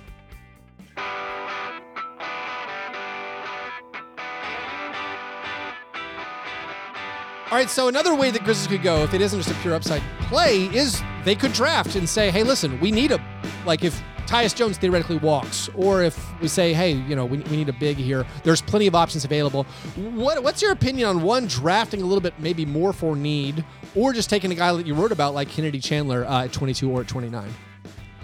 [7.51, 9.73] All right, so another way that Grizzlies could go, if it isn't just a pure
[9.73, 13.19] upside play, is they could draft and say, "Hey, listen, we need a
[13.65, 17.57] like if Tyus Jones theoretically walks, or if we say, hey, you know, we, we
[17.57, 19.65] need a big here, there's plenty of options available.
[19.97, 24.13] What What's your opinion on one drafting a little bit maybe more for need, or
[24.13, 27.01] just taking a guy that you wrote about like Kennedy Chandler uh, at 22 or
[27.01, 27.53] at 29?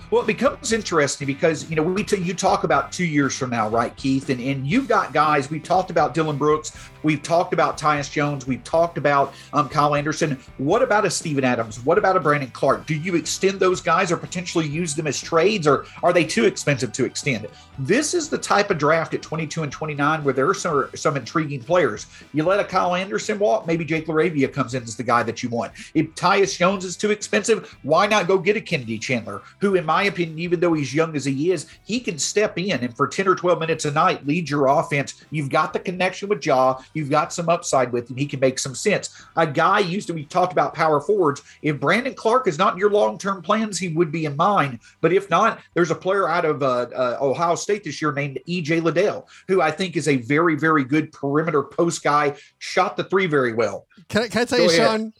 [0.10, 3.50] Well, it becomes interesting because you know we t- you talk about two years from
[3.50, 5.50] now, right, Keith, and and you've got guys.
[5.50, 6.72] We've talked about Dillon Brooks,
[7.04, 10.40] we've talked about Tyus Jones, we've talked about um, Kyle Anderson.
[10.60, 11.84] What about a Steven Adams?
[11.84, 12.86] What about a Brandon Clarke?
[12.86, 16.46] Do you extend those guys or potentially use them as trades, or are they too
[16.46, 17.46] expensive to extend?
[17.78, 21.18] This is the type of draft at 22 and 29 where there are some some
[21.18, 22.06] intriguing players.
[22.34, 25.44] You let a Kyle Anderson walk, maybe Jake LaRavia comes in as the guy that
[25.44, 25.74] you want.
[25.94, 29.86] If Tyus Jones is too expensive, why not go get a Kennedy Chandler, who in
[29.86, 33.08] my opinion, even though he's young as he is, he can step in and for
[33.08, 35.24] 10 or 12 minutes a night lead your offense.
[35.32, 38.18] You've got the connection with Ja, you've got some upside with him.
[38.18, 39.26] He can make some sense.
[39.36, 41.42] A guy used to, we talked about power forwards.
[41.62, 44.80] If Brandon Clarke is not in your long term plans, he would be in mine.
[45.02, 48.40] But if not, there's a player out of uh, uh, Ohio State this year named
[48.48, 53.04] EJ Liddell, who I think is a very, very good perimeter post guy, shot the
[53.04, 53.88] three very well.
[54.10, 55.00] Can I, can I tell Go you, ahead.
[55.00, 55.14] Sean?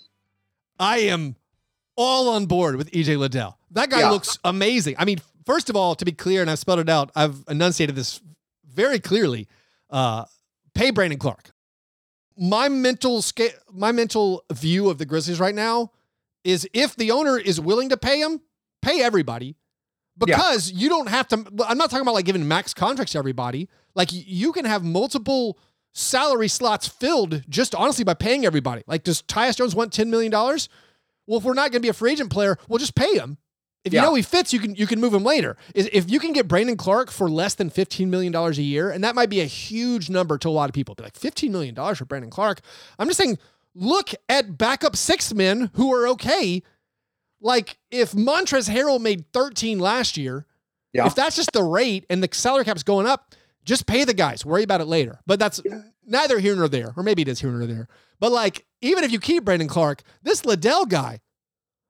[0.80, 1.36] I am
[1.96, 3.57] all on board with EJ Liddell.
[3.72, 4.12] That guy Yeah.
[4.12, 4.96] looks amazing.
[4.98, 7.96] I mean, first of all, to be clear, and I've spelled it out, I've enunciated
[7.96, 8.22] this
[8.66, 9.48] very clearly.
[9.90, 10.26] Uh,
[10.74, 11.52] pay Brandon Clarke.
[12.38, 15.92] My mental scale, my mental view of the Grizzlies right now
[16.44, 18.42] is if the owner is willing to pay him,
[18.82, 19.56] pay everybody.
[20.20, 21.36] Because you don't have to.
[21.68, 23.70] I'm not talking about like giving max contracts to everybody.
[23.96, 25.60] Like you can have multiple
[25.94, 28.84] salary slots filled just honestly by paying everybody.
[28.88, 30.32] Like, does Tyus Jones want $10 million?
[30.32, 30.60] Well,
[31.40, 33.38] if we're not going to be a free agent player, we'll just pay him.
[33.88, 35.58] If you know he fits, you can you can move him later.
[35.76, 39.04] Is if you can get Brandon Clarke for less than $15 million a year, and
[39.04, 40.96] that might be a huge number to a lot of people.
[40.96, 42.62] Be like, $15 million for Brandon Clarke.
[43.00, 43.38] I'm just saying,
[43.76, 46.62] look at backup six men who are okay.
[47.42, 50.46] Like if Montrez Harrell made 13 last year,
[50.94, 51.06] Yeah.
[51.06, 54.46] if that's just the rate and the salary cap's going up, just pay the guys.
[54.46, 55.20] Worry about it later.
[55.28, 55.62] But that's
[56.06, 57.88] neither here nor there, or maybe it is here nor there.
[58.20, 61.20] But like, even if you keep Brandon Clarke, this Liddell guy,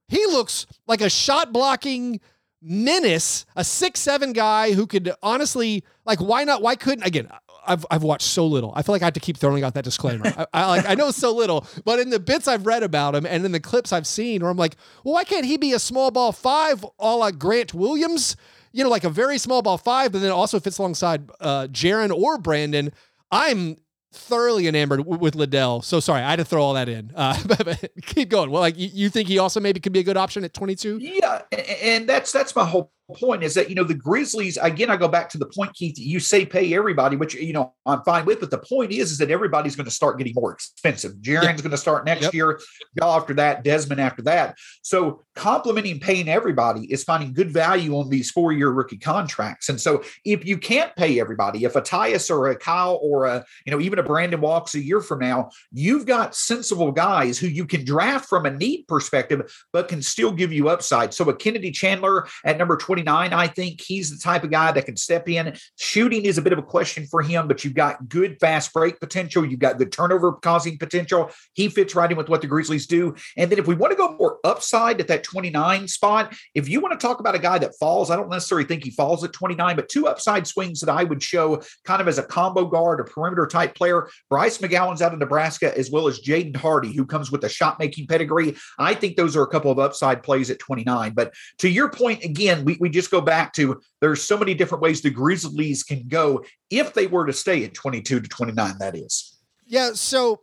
[0.07, 2.19] he looks like a shot blocking
[2.61, 6.19] menace, a six seven guy who could honestly like.
[6.19, 6.61] Why not?
[6.61, 7.29] Why couldn't again?
[7.67, 8.71] I've I've watched so little.
[8.75, 10.25] I feel like I have to keep throwing out that disclaimer.
[10.25, 13.25] I, I like I know so little, but in the bits I've read about him
[13.25, 15.79] and in the clips I've seen, where I'm like, well, why can't he be a
[15.79, 18.35] small ball five, a la Grant Williams?
[18.71, 22.11] You know, like a very small ball five, but then also fits alongside uh, Jaren
[22.11, 22.91] or Brandon.
[23.31, 23.77] I'm
[24.13, 25.81] thoroughly enamored w- with Liddell.
[25.81, 27.11] So sorry, I had to throw all that in.
[27.15, 28.51] Uh, but, but keep going.
[28.51, 30.97] Well, like you, you think he also maybe could be a good option at 22?
[30.99, 34.89] Yeah, and that's that's my whole point is that you know the Grizzlies again.
[34.89, 35.97] I go back to the point, Keith.
[35.97, 39.17] You say pay everybody, which you know I'm fine with, but the point is is
[39.19, 41.13] that everybody's going to start getting more expensive.
[41.21, 42.33] Jaren's going to start next Yep.
[42.33, 42.59] year,
[42.99, 44.55] Ja after that, Desmond after that.
[44.81, 49.69] So complementing paying everybody is finding good value on these four year rookie contracts.
[49.69, 53.45] And so if you can't pay everybody, if a Tyus or a Kyle or a
[53.65, 57.47] you know even a Brandon walks a year from now, you've got sensible guys who
[57.47, 61.13] you can draft from a need perspective, but can still give you upside.
[61.13, 64.85] So a Kennedy Chandler at number 29, I think he's the type of guy that
[64.87, 65.55] can step in.
[65.77, 68.99] Shooting is a bit of a question for him, but you've got good fast break
[68.99, 69.45] potential.
[69.45, 71.29] You've got good turnover causing potential.
[71.53, 73.13] He fits right in with what the Grizzlies do.
[73.37, 76.79] And then if we want to go more upside at that 29 spot, if you
[76.79, 79.31] want to talk about a guy that falls, I don't necessarily think he falls at
[79.31, 82.99] 29, but two upside swings that I would show kind of as a combo guard,
[82.99, 84.09] a perimeter type player.
[84.27, 87.77] Bryce McGowens out of Nebraska, as well as Jaden Hardy, who comes with a shot
[87.77, 88.55] making pedigree.
[88.79, 91.13] I think those are a couple of upside plays at 29.
[91.13, 94.81] But to your point, again, we, we just go back to there's so many different
[94.81, 98.95] ways the Grizzlies can go if they were to stay at 22 to 29, that
[98.95, 99.37] is.
[99.65, 99.91] Yeah.
[99.93, 100.41] So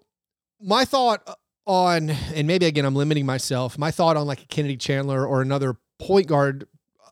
[0.60, 1.34] my thought uh,
[1.66, 3.78] on, and maybe again, I'm limiting myself.
[3.78, 6.66] My thought on like a Kennedy Chandler or another point guard,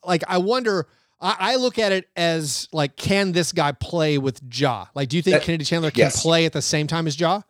[0.05, 0.89] like I wonder.
[1.21, 4.87] I, I look at it as like, can this guy play with Ja?
[4.95, 6.21] Like, do you think That- Kennedy Chandler can yes.
[6.21, 7.43] play at the same time as Ja?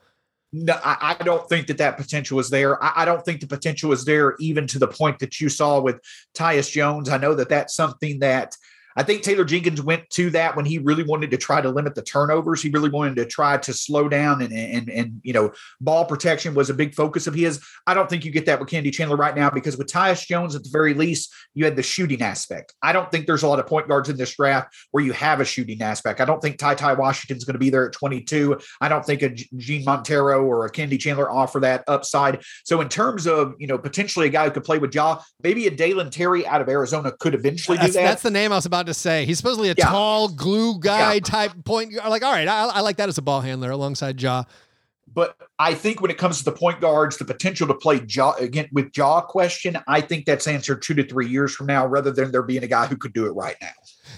[0.52, 2.82] No, I, I don't think that that potential is there.
[2.82, 5.80] I, I don't think the potential is there, even to the point that you saw
[5.80, 5.98] with
[6.34, 7.08] Tyus Jones.
[7.08, 8.54] I know that that's something that
[8.96, 11.94] I think Taylor Jenkins went to that when he really wanted to try to limit
[11.94, 12.62] the turnovers.
[12.62, 16.55] He really wanted to try to slow down and and and you know ball protection
[16.55, 17.61] was a big focus of his.
[17.87, 20.55] I don't think you get that with Kennedy Chandler right now because with Tyus Jones
[20.55, 22.74] at the very least you had the shooting aspect.
[22.83, 25.40] I don't think there's a lot of point guards in this draft where you have
[25.40, 26.20] a shooting aspect.
[26.20, 28.59] I don't think Ty Ty Washington's going to be there at 22.
[28.81, 32.42] I don't think a Jean Montero or a Kennedy Chandler offer that upside.
[32.64, 35.66] So in terms of you know potentially a guy who could play with Ja, maybe
[35.66, 38.05] a Dalen Terry out of Arizona could eventually That's, do that.
[38.05, 39.24] that's the name I was about to say.
[39.24, 39.86] He's supposedly a Yeah.
[39.86, 41.20] tall glue guy Yeah.
[41.20, 41.94] type point.
[41.94, 42.08] guard.
[42.10, 44.44] Like, all right, I, I like that as a ball handler alongside Ja.
[45.14, 48.32] But I think when it comes to the point guards, the potential to play Ja
[48.38, 52.10] again with Ja question, I think that's answered two to three years from now, rather
[52.10, 53.68] than there being a guy who could do it right now.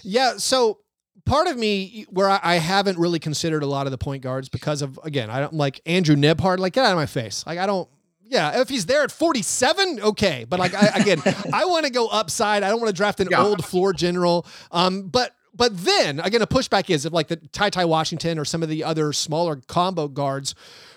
[0.04, 0.34] Yeah.
[0.36, 0.78] So
[1.26, 4.48] part of me where I, I haven't really considered a lot of the point guards
[4.48, 6.58] because of again, I don't like Andrew Nembhard.
[6.58, 7.44] Like, get out of my face.
[7.46, 7.88] Like, I don't.
[8.26, 10.46] Yeah, if he's there at 47, okay.
[10.48, 12.62] But like I, again, I want to go upside.
[12.62, 13.42] I don't want to draft an Yeah.
[13.44, 14.46] old floor general.
[14.72, 18.44] Um, but but then again, a pushback is if like the Ty Ty Washington or
[18.44, 20.54] some of the other smaller combo guards.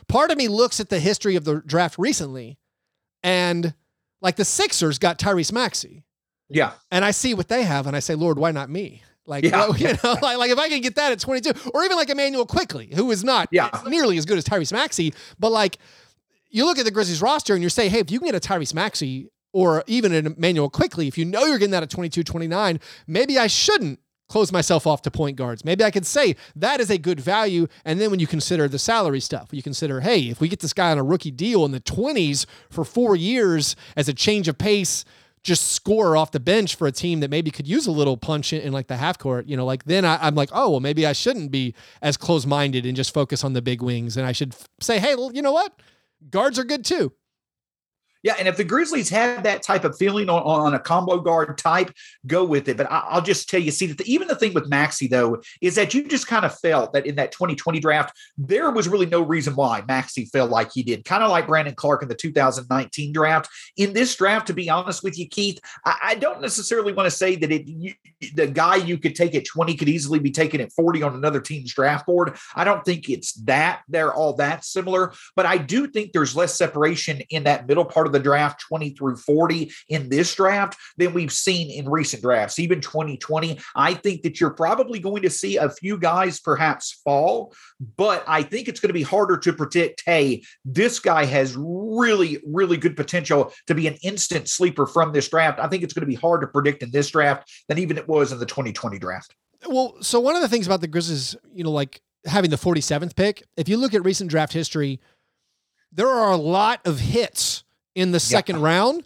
[0.07, 2.57] Part of me looks at the history of the draft recently,
[3.23, 3.73] and
[4.21, 6.05] like the Sixers got Tyrese Maxey
[6.49, 6.71] Yeah.
[6.91, 9.03] and I see what they have, and I say, Lord, why not me?
[9.25, 9.67] Like, Yeah.
[9.77, 12.45] you know, like, like if I can get that at 22, or even like Immanuel
[12.45, 13.69] Quickley, who is not Yeah.
[13.85, 15.77] nearly as good as Tyrese Maxey, but like
[16.49, 18.39] you look at the Grizzlies roster and you say, hey, if you can get a
[18.39, 22.23] Tyrese Maxey or even an Immanuel Quickley, if you know you're getting that at 22,
[22.23, 25.63] 29, maybe I shouldn't close myself off to point guards.
[25.63, 27.67] Maybe I could say that is a good value.
[27.85, 30.73] And then when you consider the salary stuff, you consider, hey, if we get this
[30.73, 34.57] guy on a rookie deal in the 20s for four years as a change of
[34.57, 35.05] pace,
[35.43, 38.51] just score off the bench for a team that maybe could use a little punch
[38.51, 40.79] in, in like the half court, you know, like then I, I'm like, oh, well,
[40.81, 44.17] maybe I shouldn't be as close minded and just focus on the big wings.
[44.17, 45.71] And I should f- say, hey, you know what?
[46.29, 47.13] Guards are good too.
[48.23, 51.57] Yeah, and if the Grizzlies have that type of feeling on, on a combo guard
[51.57, 51.91] type,
[52.25, 52.77] go with it.
[52.77, 55.41] But I, I'll just tell you, see, that the, even the thing with Maxey though
[55.61, 59.05] is that you just kind of felt that in that 2020 draft, there was really
[59.05, 61.05] no reason why Maxey felt like he did.
[61.05, 63.49] Kind of like Brandon Clarke in the 2019 draft.
[63.77, 67.15] In this draft, to be honest with you, Keith, I, I don't necessarily want to
[67.15, 67.93] say that it you,
[68.33, 71.39] the guy you could take at 20 could easily be taken at 40 on another
[71.39, 72.37] team's draft board.
[72.55, 76.55] I don't think it's that they're all that similar, but I do think there's less
[76.55, 81.13] separation in that middle part of the draft, 20 through 40 in this draft than
[81.13, 83.59] we've seen in recent drafts, even 2020.
[83.75, 87.53] I think that you're probably going to see a few guys perhaps fall,
[87.97, 92.39] but I think it's going to be harder to predict, hey, this guy has really,
[92.45, 95.59] really good potential to be an instant sleeper from this draft.
[95.59, 98.07] I think it's going to be hard to predict in this draft than even it
[98.07, 99.35] was in the 2020 draft.
[99.67, 103.15] Well, so one of the things about the Grizzlies, you know, like having the 47th
[103.15, 104.99] pick, if you look at recent draft history,
[105.91, 107.63] there are a lot of hits
[107.97, 109.03] in the second round,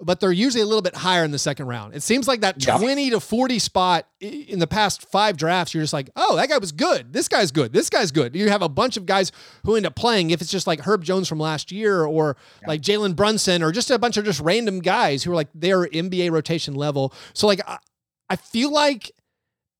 [0.00, 1.94] but they're usually a little bit higher in the second round.
[1.94, 2.76] It seems like that Yeah.
[2.78, 6.58] 20 to 40 spot in the past five drafts, you're just like, oh, that guy
[6.58, 7.12] was good.
[7.12, 7.72] This guy's good.
[7.72, 8.36] This guy's good.
[8.36, 9.32] You have a bunch of guys
[9.64, 12.36] who end up playing, if it's just like Herb Jones from last year or
[12.66, 15.86] like Jalen Brunson or just a bunch of just random guys who are like their
[15.86, 17.12] NBA rotation level.
[17.32, 17.78] So, like, I,
[18.28, 19.10] I feel like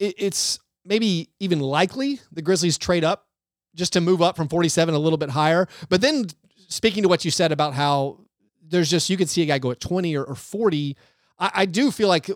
[0.01, 3.27] it, it's maybe even likely the Grizzlies trade up
[3.77, 5.69] just to move up from 47 a little bit higher.
[5.91, 6.27] But then
[6.69, 8.19] speaking to what you said about how
[8.69, 10.97] there's just, you could see a guy go at 20 or, or 40.
[11.39, 12.31] I, I do feel like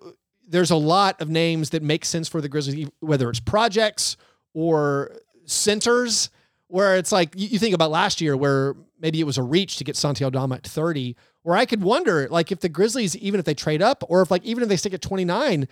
[0.46, 4.16] there's a lot of names that make sense for the Grizzlies, whether it's projects
[4.54, 5.12] or
[5.44, 6.30] centers,
[6.68, 9.76] where it's like you, you think about last year where maybe it was a reach
[9.76, 13.40] to get Santi Aldama at 30, where I could wonder, like, if the Grizzlies, even
[13.40, 15.68] if they trade up, or if like even if they stick at 29,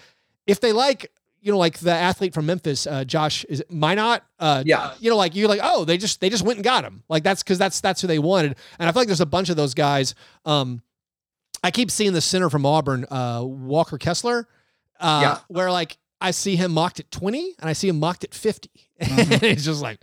[0.47, 1.13] if they like,
[1.43, 4.93] you know, like the athlete from Memphis, uh, Josh is it Minott, uh, Yeah.
[5.01, 7.23] you know, like you're like, oh, they just they just went and got him, like
[7.23, 9.57] that's because that's that's who they wanted, and I feel like there's a bunch of
[9.57, 10.15] those guys.
[10.45, 10.83] Um,
[11.63, 14.49] I keep seeing the center from Auburn, uh, Walker Kessler,
[14.99, 15.39] uh, Yeah.
[15.49, 18.71] where like I see him mocked at 20 and I see him mocked at 50.
[19.01, 20.01] and it's just like,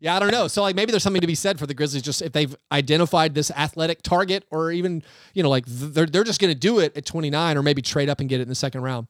[0.00, 0.48] yeah, I don't know.
[0.48, 3.34] So like maybe there's something to be said for the Grizzlies just if they've identified
[3.34, 5.02] this athletic target or even,
[5.34, 8.08] you know, like they're they're just going to do it at 29 or maybe trade
[8.08, 9.06] up and get it in the second round.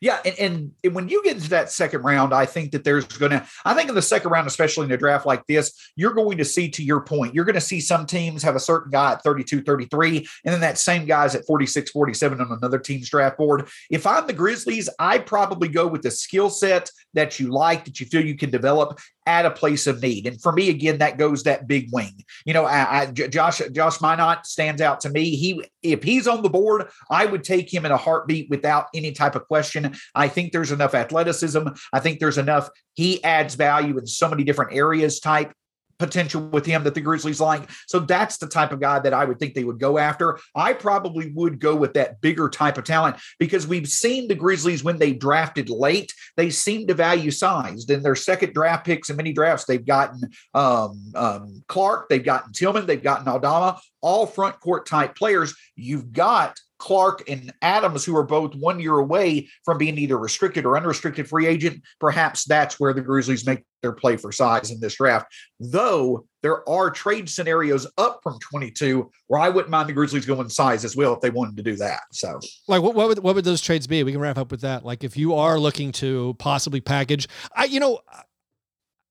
[0.00, 3.04] Yeah, and, and, and when you get into that second round, I think that there's
[3.04, 6.14] going to, I think in the second round, especially in a draft like this, you're
[6.14, 8.90] going to see, to your point, you're going to see some teams have a certain
[8.90, 13.10] guy at 32, 33, and then that same guy's at 46, 47 on another team's
[13.10, 13.68] draft board.
[13.90, 18.00] If I'm the Grizzlies, I'd probably go with the skill set that you like, that
[18.00, 20.26] you feel you can develop at a place of need.
[20.26, 22.24] And for me, again, that goes that big wing.
[22.44, 25.36] You know, I, I, Josh Josh Minott stands out to me.
[25.36, 29.12] He if he's on the board, I would take him in a heartbeat without any
[29.12, 29.89] type of question.
[30.14, 31.68] I think there's enough athleticism.
[31.92, 32.68] I think there's enough.
[32.94, 35.20] He adds value in so many different areas.
[35.20, 35.52] Type
[36.00, 37.70] potential with him that the Grizzlies like.
[37.86, 40.40] So that's the type of guy that I would think they would go after.
[40.56, 44.82] I probably would go with that bigger type of talent because we've seen the Grizzlies
[44.82, 47.86] when they drafted late, they seem to value size.
[47.86, 52.52] Then their second draft picks in many drafts, they've gotten um, um, Clarke, they've gotten
[52.52, 55.54] Tillman, they've gotten Aldama, all front court type players.
[55.76, 60.64] You've got Clarke and Adams, who are both one year away from being either restricted
[60.64, 61.82] or unrestricted free agent.
[62.00, 65.26] Perhaps that's where the Grizzlies make their play for size in this draft.
[65.60, 70.48] Though there are trade scenarios up from 22 where I wouldn't mind the Grizzlies going
[70.48, 72.00] size as well if they wanted to do that.
[72.12, 74.02] So Like what, what would what would those trades be?
[74.02, 74.84] We can wrap up with that.
[74.84, 78.00] Like if you are looking to possibly package, I you know,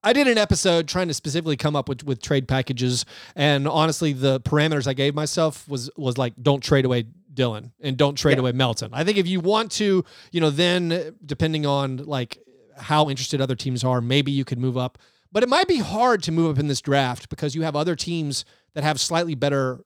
[0.02, 3.04] I did an episode trying to specifically come up with with trade packages,
[3.36, 7.96] and honestly, the parameters I gave myself was was like, don't trade away Dillon and
[7.96, 8.40] don't trade Yeah.
[8.40, 8.90] away Melton.
[8.92, 12.38] I think if you want to, you know, then depending on like
[12.76, 14.98] how interested other teams are, maybe you could move up.
[15.32, 17.94] But it might be hard to move up in this draft because you have other
[17.94, 19.84] teams that have slightly better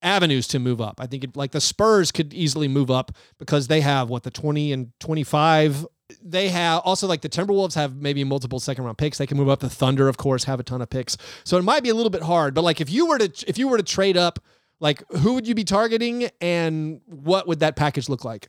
[0.00, 1.00] avenues to move up.
[1.00, 4.30] I think it, like the Spurs could easily move up because they have what the
[4.30, 5.86] 20 and 25
[6.22, 9.18] they have also like the Timberwolves have maybe multiple second round picks.
[9.18, 9.60] They can move up.
[9.60, 11.18] The Thunder, of course, have a ton of picks.
[11.44, 12.54] So it might be a little bit hard.
[12.54, 14.38] But like if you were to if you were to trade up,
[14.80, 18.48] like who would you be targeting and what would that package look like?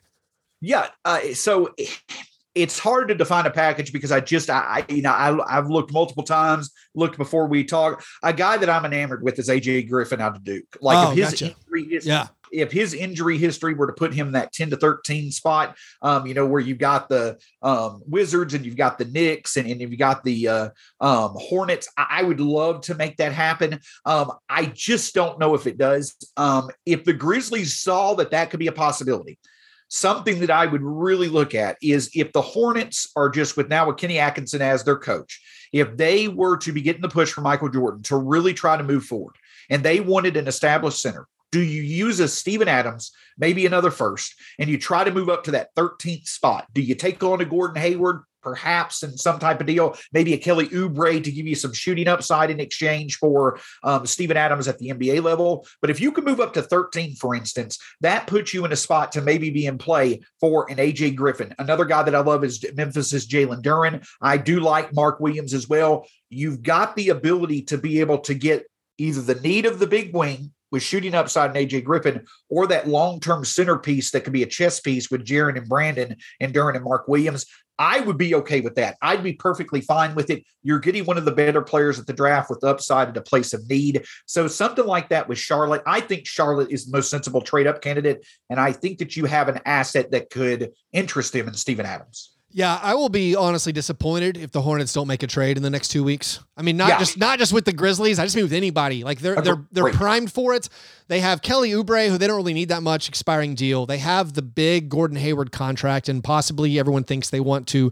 [0.62, 0.88] Yeah.
[1.06, 1.74] Uh, so
[2.56, 5.94] it's hard to define a package because I just, I, you know, I, I've looked
[5.94, 8.04] multiple times, looked before we talk.
[8.24, 10.66] A guy that I'm enamored with is AJ Griffin out of Duke.
[10.82, 11.46] Like Oh, his gotcha.
[11.46, 12.28] injury history, Yeah.
[12.52, 16.26] If his injury history were to put him in that 10 to 13 spot, um,
[16.26, 19.82] you know, where you've got the um, Wizards and you've got the Knicks and, and
[19.82, 20.70] you've got the uh,
[21.00, 23.80] um, Hornets, I, I would love to make that happen.
[24.06, 26.16] Um, I just don't know if it does.
[26.38, 29.40] Um, if the Grizzlies saw that that could be a possibility,
[29.90, 33.88] something that I would really look at is if the Hornets are just with now
[33.88, 35.42] with Kenny Atkinson as their coach,
[35.74, 38.84] if they were to be getting the push for Michael Jordan to really try to
[38.84, 39.36] move forward
[39.70, 44.36] and they wanted an established center, do you use a Steven Adams, maybe another first,
[44.60, 46.68] and you try to move up to that 13th spot?
[46.74, 48.24] Do you take on a Gordon Hayward?
[48.42, 52.08] Perhaps in some type of deal, maybe a Kelly Oubre to give you some shooting
[52.08, 55.68] upside in exchange for um, Steven Adams at the NBA level.
[55.82, 58.78] But if you can move up to 13, for instance, that puts you in a
[58.78, 61.54] spot to maybe be in play for an AJ Griffin.
[61.60, 64.08] Another guy that I love is Memphis' Jalen Duren.
[64.22, 66.08] I do like Mark Williams as well.
[66.30, 70.14] You've got the ability to be able to get either the need of the big
[70.14, 74.48] wing with shooting upside in AJ Griffin or that long-term centerpiece that could be a
[74.48, 77.46] chess piece with Jaren and Brandon and Duren and Mark Williams.
[77.80, 78.98] I would be okay with that.
[79.02, 80.44] I'd be perfectly fine with it.
[80.64, 83.54] You're getting one of the better players at the draft with upside at a place
[83.54, 84.04] of need.
[84.26, 87.82] So something like that with Charlotte, I think Charlotte is the most sensible trade up
[87.82, 88.28] candidate.
[88.50, 92.36] And I think that you have an asset that could interest him in Steven Adams.
[92.52, 95.70] Yeah, I will be honestly disappointed if the Hornets don't make a trade in the
[95.70, 96.40] next two weeks.
[96.58, 96.98] I mean, not Yeah.
[97.00, 98.18] just not just with the Grizzlies.
[98.18, 99.04] I just mean with anybody.
[99.04, 100.68] Like they're they're they're primed for it.
[101.10, 103.86] They have Kelly Oubre, who they don't really need that much expiring deal.
[103.86, 107.92] They have the big Gordon Hayward contract, and possibly everyone thinks they want to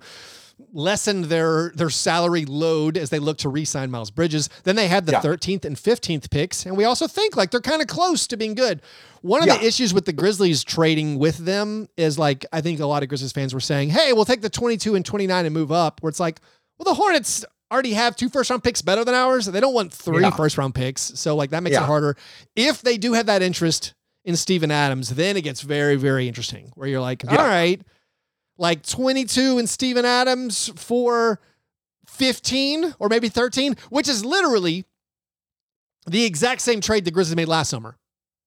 [0.74, 4.49] lessen their their salary load as they look to re-sign Miles Bridges.
[4.64, 5.22] Then they had the Yeah.
[5.22, 8.55] 13th and 15th picks, and we also think like they're kind of close to being
[8.55, 8.82] good.
[9.22, 9.58] One of Yeah.
[9.58, 13.10] the issues with the Grizzlies trading with them is like I think a lot of
[13.10, 16.10] Grizzlies fans were saying, "Hey, we'll take the 22 and 29 and move up." Where
[16.10, 16.39] it's like,
[16.80, 19.45] well, the Hornets already have two first round picks better than ours.
[19.45, 20.32] They don't want three Yeah.
[20.32, 22.16] first round picks, so like that makes it harder.
[22.55, 23.93] If they do have that interest
[24.26, 26.72] in Steven Adams, then it gets very very interesting.
[26.76, 27.82] Where you're like, all right,
[28.58, 31.39] like 22 and Steven Adams for
[32.08, 34.86] 15 or maybe 13, which is literally
[36.08, 37.97] the exact same trade the Grizzlies made last summer.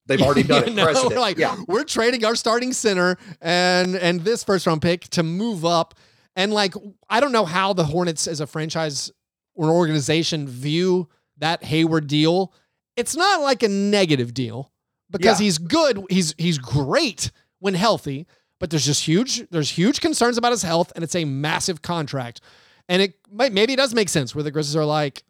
[0.07, 0.75] They've already done it.
[0.75, 1.57] know, We're like, yeah.
[1.69, 5.95] we're trading our starting center and and this first round pick to move up.
[6.37, 6.75] And like,
[7.09, 9.13] I don't know how the Hornets as a franchise
[9.55, 11.09] or an organization view
[11.39, 12.53] that Hayward deal.
[12.97, 14.73] It's not like a negative deal
[15.11, 15.45] because Yeah.
[15.45, 16.03] he's good.
[16.11, 17.31] He's he's great
[17.61, 18.27] when healthy,
[18.61, 22.41] but there's just huge there's huge concerns about his health, and it's a massive contract.
[22.89, 25.25] And it might maybe it does make sense where the Grizzlies are like,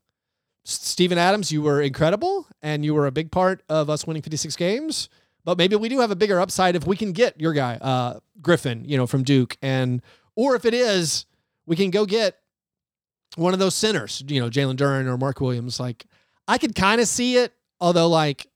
[0.65, 4.57] Steven Adams, you were incredible and you were a big part of us winning 56
[4.57, 5.09] games.
[5.45, 8.21] But maybe we do have a bigger upside if we can get your guy, uh,
[8.43, 9.57] Griffin, you know, from Duke.
[9.63, 10.03] And
[10.37, 11.25] or if it is,
[11.65, 12.37] we can go get
[13.37, 15.81] one of those centers, you know, Jalen Duren or Mark Williams.
[15.81, 16.05] Like
[16.47, 18.49] I could kind of see it, although like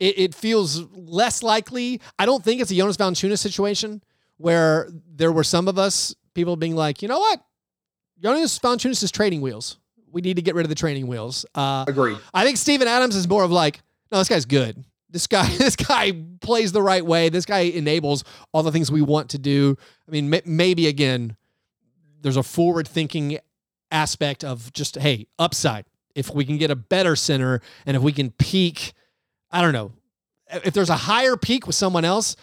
[0.00, 2.00] it, it feels less likely.
[2.18, 4.02] I don't think it's a Jonas Valanciunas situation
[4.38, 7.40] where there were some of us people being like, you know what,
[8.22, 9.78] Jonas Valanciunas is trading wheels.
[10.10, 11.44] We need to get rid of the training wheels.
[11.54, 12.18] Uh, Agreed.
[12.32, 13.80] I think Steven Adams is more of like,
[14.10, 14.84] no, this guy's good.
[15.10, 17.28] This guy, this guy plays the right way.
[17.28, 19.76] This guy enables all the things we want to do.
[20.06, 21.36] I mean, may- maybe again,
[22.22, 23.38] there's a forward-thinking
[23.90, 25.84] aspect of just hey, upside.
[26.14, 28.92] If we can get a better center, and if we can peak,
[29.50, 29.92] I don't know,
[30.64, 32.34] if there's a higher peak with someone else.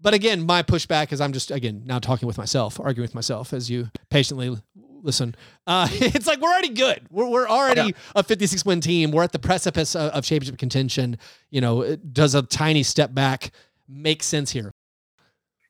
[0.00, 3.52] But again, my pushback is I'm just again now talking with myself, arguing with myself
[3.52, 4.56] as you patiently
[5.02, 5.34] listen.
[5.66, 7.06] Uh, it's like we're already good.
[7.10, 9.10] We're, we're already a 56 win team.
[9.10, 11.18] We're at the precipice of, of championship contention.
[11.50, 13.52] You know, does a tiny step back
[13.88, 14.72] make sense here?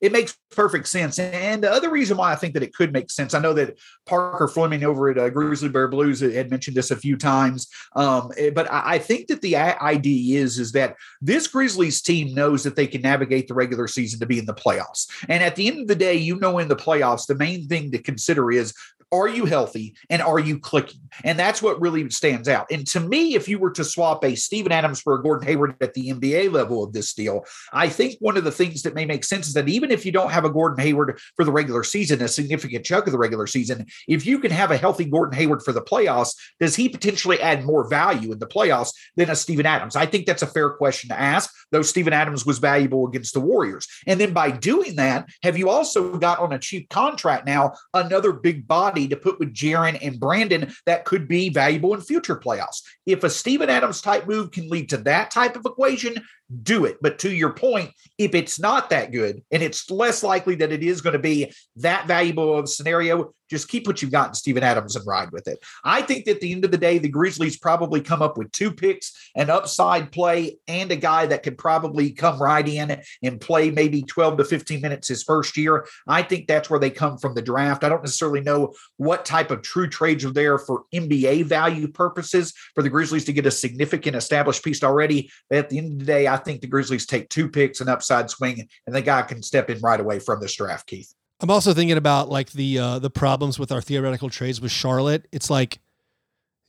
[0.06, 1.18] It makes perfect sense.
[1.18, 3.76] And the other reason why I think that it could make sense, I know that
[4.06, 8.30] Parker Fleming over at uh, Grizzly Bear Blues had mentioned this a few times, um,
[8.36, 12.62] eh, but I, I think that the idea is is that this Grizzlies team knows
[12.62, 15.08] that they can navigate the regular season to be in the playoffs.
[15.28, 17.90] And at the end of the day, you know, in the playoffs, the main thing
[17.90, 18.72] to consider is
[19.12, 21.00] are you healthy and are you clicking?
[21.24, 22.66] And that's what really stands out.
[22.70, 25.76] And to me, if you were to swap a Steven Adams for a Gordon Hayward
[25.80, 29.06] at the NBA level of this deal, I think one of the things that may
[29.06, 31.84] make sense is that even if you don't have a Gordon Hayward for the regular
[31.84, 35.38] season, a significant chunk of the regular season, if you can have a healthy Gordon
[35.38, 39.36] Hayward for the playoffs, does he potentially add more value in the playoffs than a
[39.36, 39.94] Steven Adams?
[39.94, 43.40] I think that's a fair question to ask, though Steven Adams was valuable against the
[43.40, 43.86] Warriors.
[44.06, 48.32] And then by doing that, have you also got on a cheap contract now another
[48.32, 52.82] big body to put with Jaren and Brandon that could be valuable in future playoffs?
[53.04, 56.22] If a Steven Adams type move can lead to that type of equation,
[56.62, 56.98] do it.
[57.00, 60.82] But to your point, if it's not that good and it's less likely that it
[60.82, 64.34] is going to be that valuable of a scenario, just keep what you've got in
[64.34, 65.58] Steven Adams and ride with it.
[65.84, 68.50] I think that at the end of the day, the Grizzlies probably come up with
[68.52, 73.40] two picks, an upside play, and a guy that could probably come right in and
[73.40, 75.86] play maybe 12 to 15 minutes his first year.
[76.06, 77.84] I think that's where they come from the draft.
[77.84, 82.52] I don't necessarily know what type of true trades are there for NBA value purposes
[82.74, 85.30] for the Grizzlies to get a significant established piece already.
[85.48, 87.88] But at the end of the day, I think the Grizzlies take two picks, an
[87.88, 91.12] upside swing, and the guy can step in right away from this draft, Keith.
[91.40, 95.26] I'm also thinking about like the uh, the problems with our theoretical trades with Charlotte.
[95.32, 95.78] It's like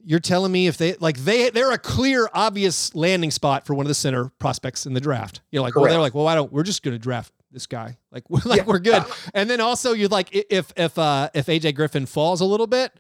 [0.03, 3.85] you're telling me if they like they they're a clear obvious landing spot for one
[3.85, 5.41] of the center prospects in the draft.
[5.51, 5.83] You're like, Correct.
[5.83, 7.97] well, they're like, well, why don't we're just going to draft this guy?
[8.11, 8.65] Like, we're, like yeah.
[8.65, 9.03] we're good.
[9.33, 12.91] And then also you're like, if if uh if AJ Griffin falls a little bit,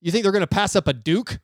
[0.00, 1.38] you think they're going to pass up a Duke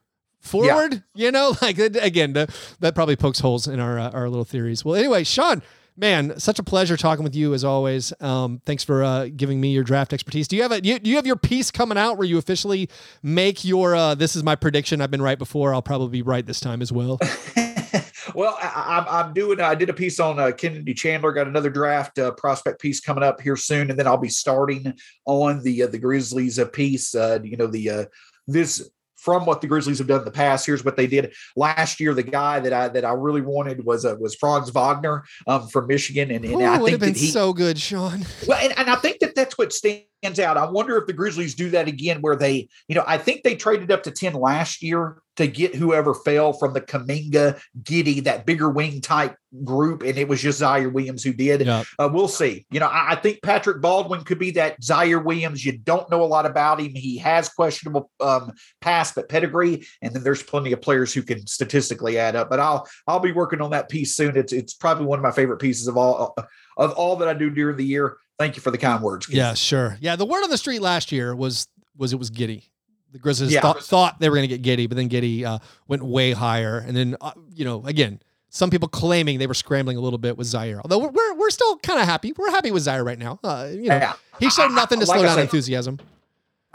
[0.46, 1.02] forward?
[1.14, 1.26] Yeah.
[1.26, 4.84] You know, like again, the, that probably pokes holes in our uh, our little theories.
[4.84, 5.62] Well, anyway, Sean,
[5.96, 8.12] man, such a pleasure talking with you as always.
[8.20, 10.48] Um, thanks for uh, giving me your draft expertise.
[10.48, 12.88] Do you have a you, do you have your piece coming out where you officially
[13.22, 15.00] make your uh, this is my prediction?
[15.00, 15.74] I've been right before.
[15.74, 17.18] I'll probably be right this time as well.
[18.34, 19.60] well, I, am doing.
[19.60, 21.32] I did a piece on uh, Kennedy Chandler.
[21.32, 24.94] Got another draft uh, prospect piece coming up here soon, and then I'll be starting
[25.24, 27.14] on the uh, the Grizzlies uh, piece.
[27.14, 28.04] Uh, you know the uh,
[28.46, 28.88] this
[29.26, 30.64] from what the Grizzlies have done in the past.
[30.64, 32.14] Here's what they did last year.
[32.14, 35.88] The guy that I that I really wanted was uh, was Franz Wagner um, from
[35.88, 38.24] Michigan, and, and Ooh, I think have been he, so good, Sean.
[38.46, 40.56] Well, and, and I think that that's what stands out.
[40.56, 43.54] I wonder if the Grizzlies do that again, where they, you know, I think they
[43.54, 48.46] traded up to 10 last year to get whoever fell from the Kuminga, Giddey, that
[48.46, 50.02] bigger wing type group.
[50.02, 51.62] And it was just Ziaire Williams who did.
[51.98, 52.66] Uh, we'll see.
[52.70, 55.64] You know, I, I, think Patrick Baldwin could be that Ziaire Williams.
[55.64, 56.94] You don't know a lot about him.
[56.94, 59.86] He has questionable um, pass, but pedigree.
[60.02, 62.48] And then there's plenty of players who can statistically add up.
[62.50, 64.36] But I'll I'll be working on that piece soon.
[64.36, 66.34] It's it's probably one of my favorite pieces of all
[66.76, 68.16] of all that I do during the year.
[68.38, 69.26] Thank you for the kind words.
[69.26, 69.36] Keith.
[69.36, 69.96] Yeah, sure.
[70.00, 72.64] Yeah, the word on the street last year was was it was Giddey.
[73.12, 73.60] The Grizzlies yeah.
[73.60, 75.58] thought, thought they were going to get Giddey, but then Giddey uh,
[75.88, 76.78] went way higher.
[76.78, 78.20] And then uh, you know, again,
[78.50, 80.80] some people claiming they were scrambling a little bit with Ziaire.
[80.82, 82.32] Although we're we're, we're still kind of happy.
[82.36, 83.38] We're happy with Ziaire right now.
[83.42, 84.12] Uh, you know, yeah.
[84.38, 85.98] he showed nothing to like slow down enthusiasm.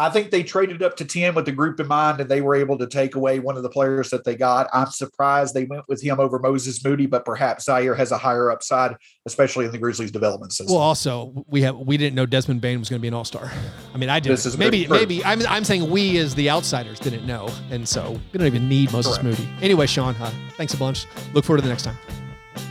[0.01, 2.55] I think they traded up to 10 with the group in mind and they were
[2.55, 4.67] able to take away one of the players that they got.
[4.73, 8.49] I'm surprised they went with him over Moses Moody, but perhaps Ziaire has a higher
[8.49, 8.95] upside,
[9.27, 10.73] especially in the Grizzlies development system.
[10.73, 13.51] Well, also we have we didn't know Desmond Bane was going to be an all-star.
[13.93, 14.31] I mean, I did.
[14.31, 17.47] This is maybe maybe I'm I'm saying we as the outsiders didn't know.
[17.69, 19.39] And so we don't even need Moses Correct.
[19.39, 19.49] Moody.
[19.61, 21.05] Anyway, Sean, uh, thanks a bunch.
[21.33, 21.97] Look forward to the next time.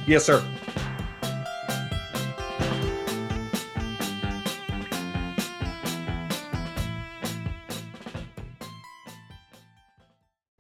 [0.07, 0.45] Yes, sir.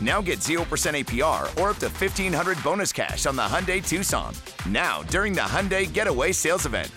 [0.00, 4.34] Now get 0% APR or up to 1500 bonus cash on the Hyundai Tucson.
[4.66, 6.90] Now, during the Hyundai Getaway Sales Event.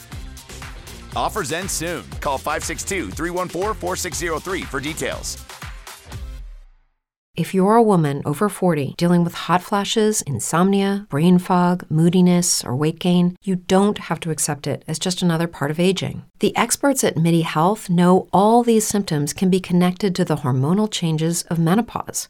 [1.16, 2.10] Offers end soon.
[2.22, 5.44] Call 562 314 4603 for details.
[7.36, 12.76] If you're a woman over 40 dealing with hot flashes, insomnia, brain fog, moodiness, or
[12.76, 16.26] weight gain, you don't have to accept it as just another part of aging.
[16.42, 20.92] The experts at MIDI Health know all these symptoms can be connected to the hormonal
[20.92, 22.30] changes of menopause.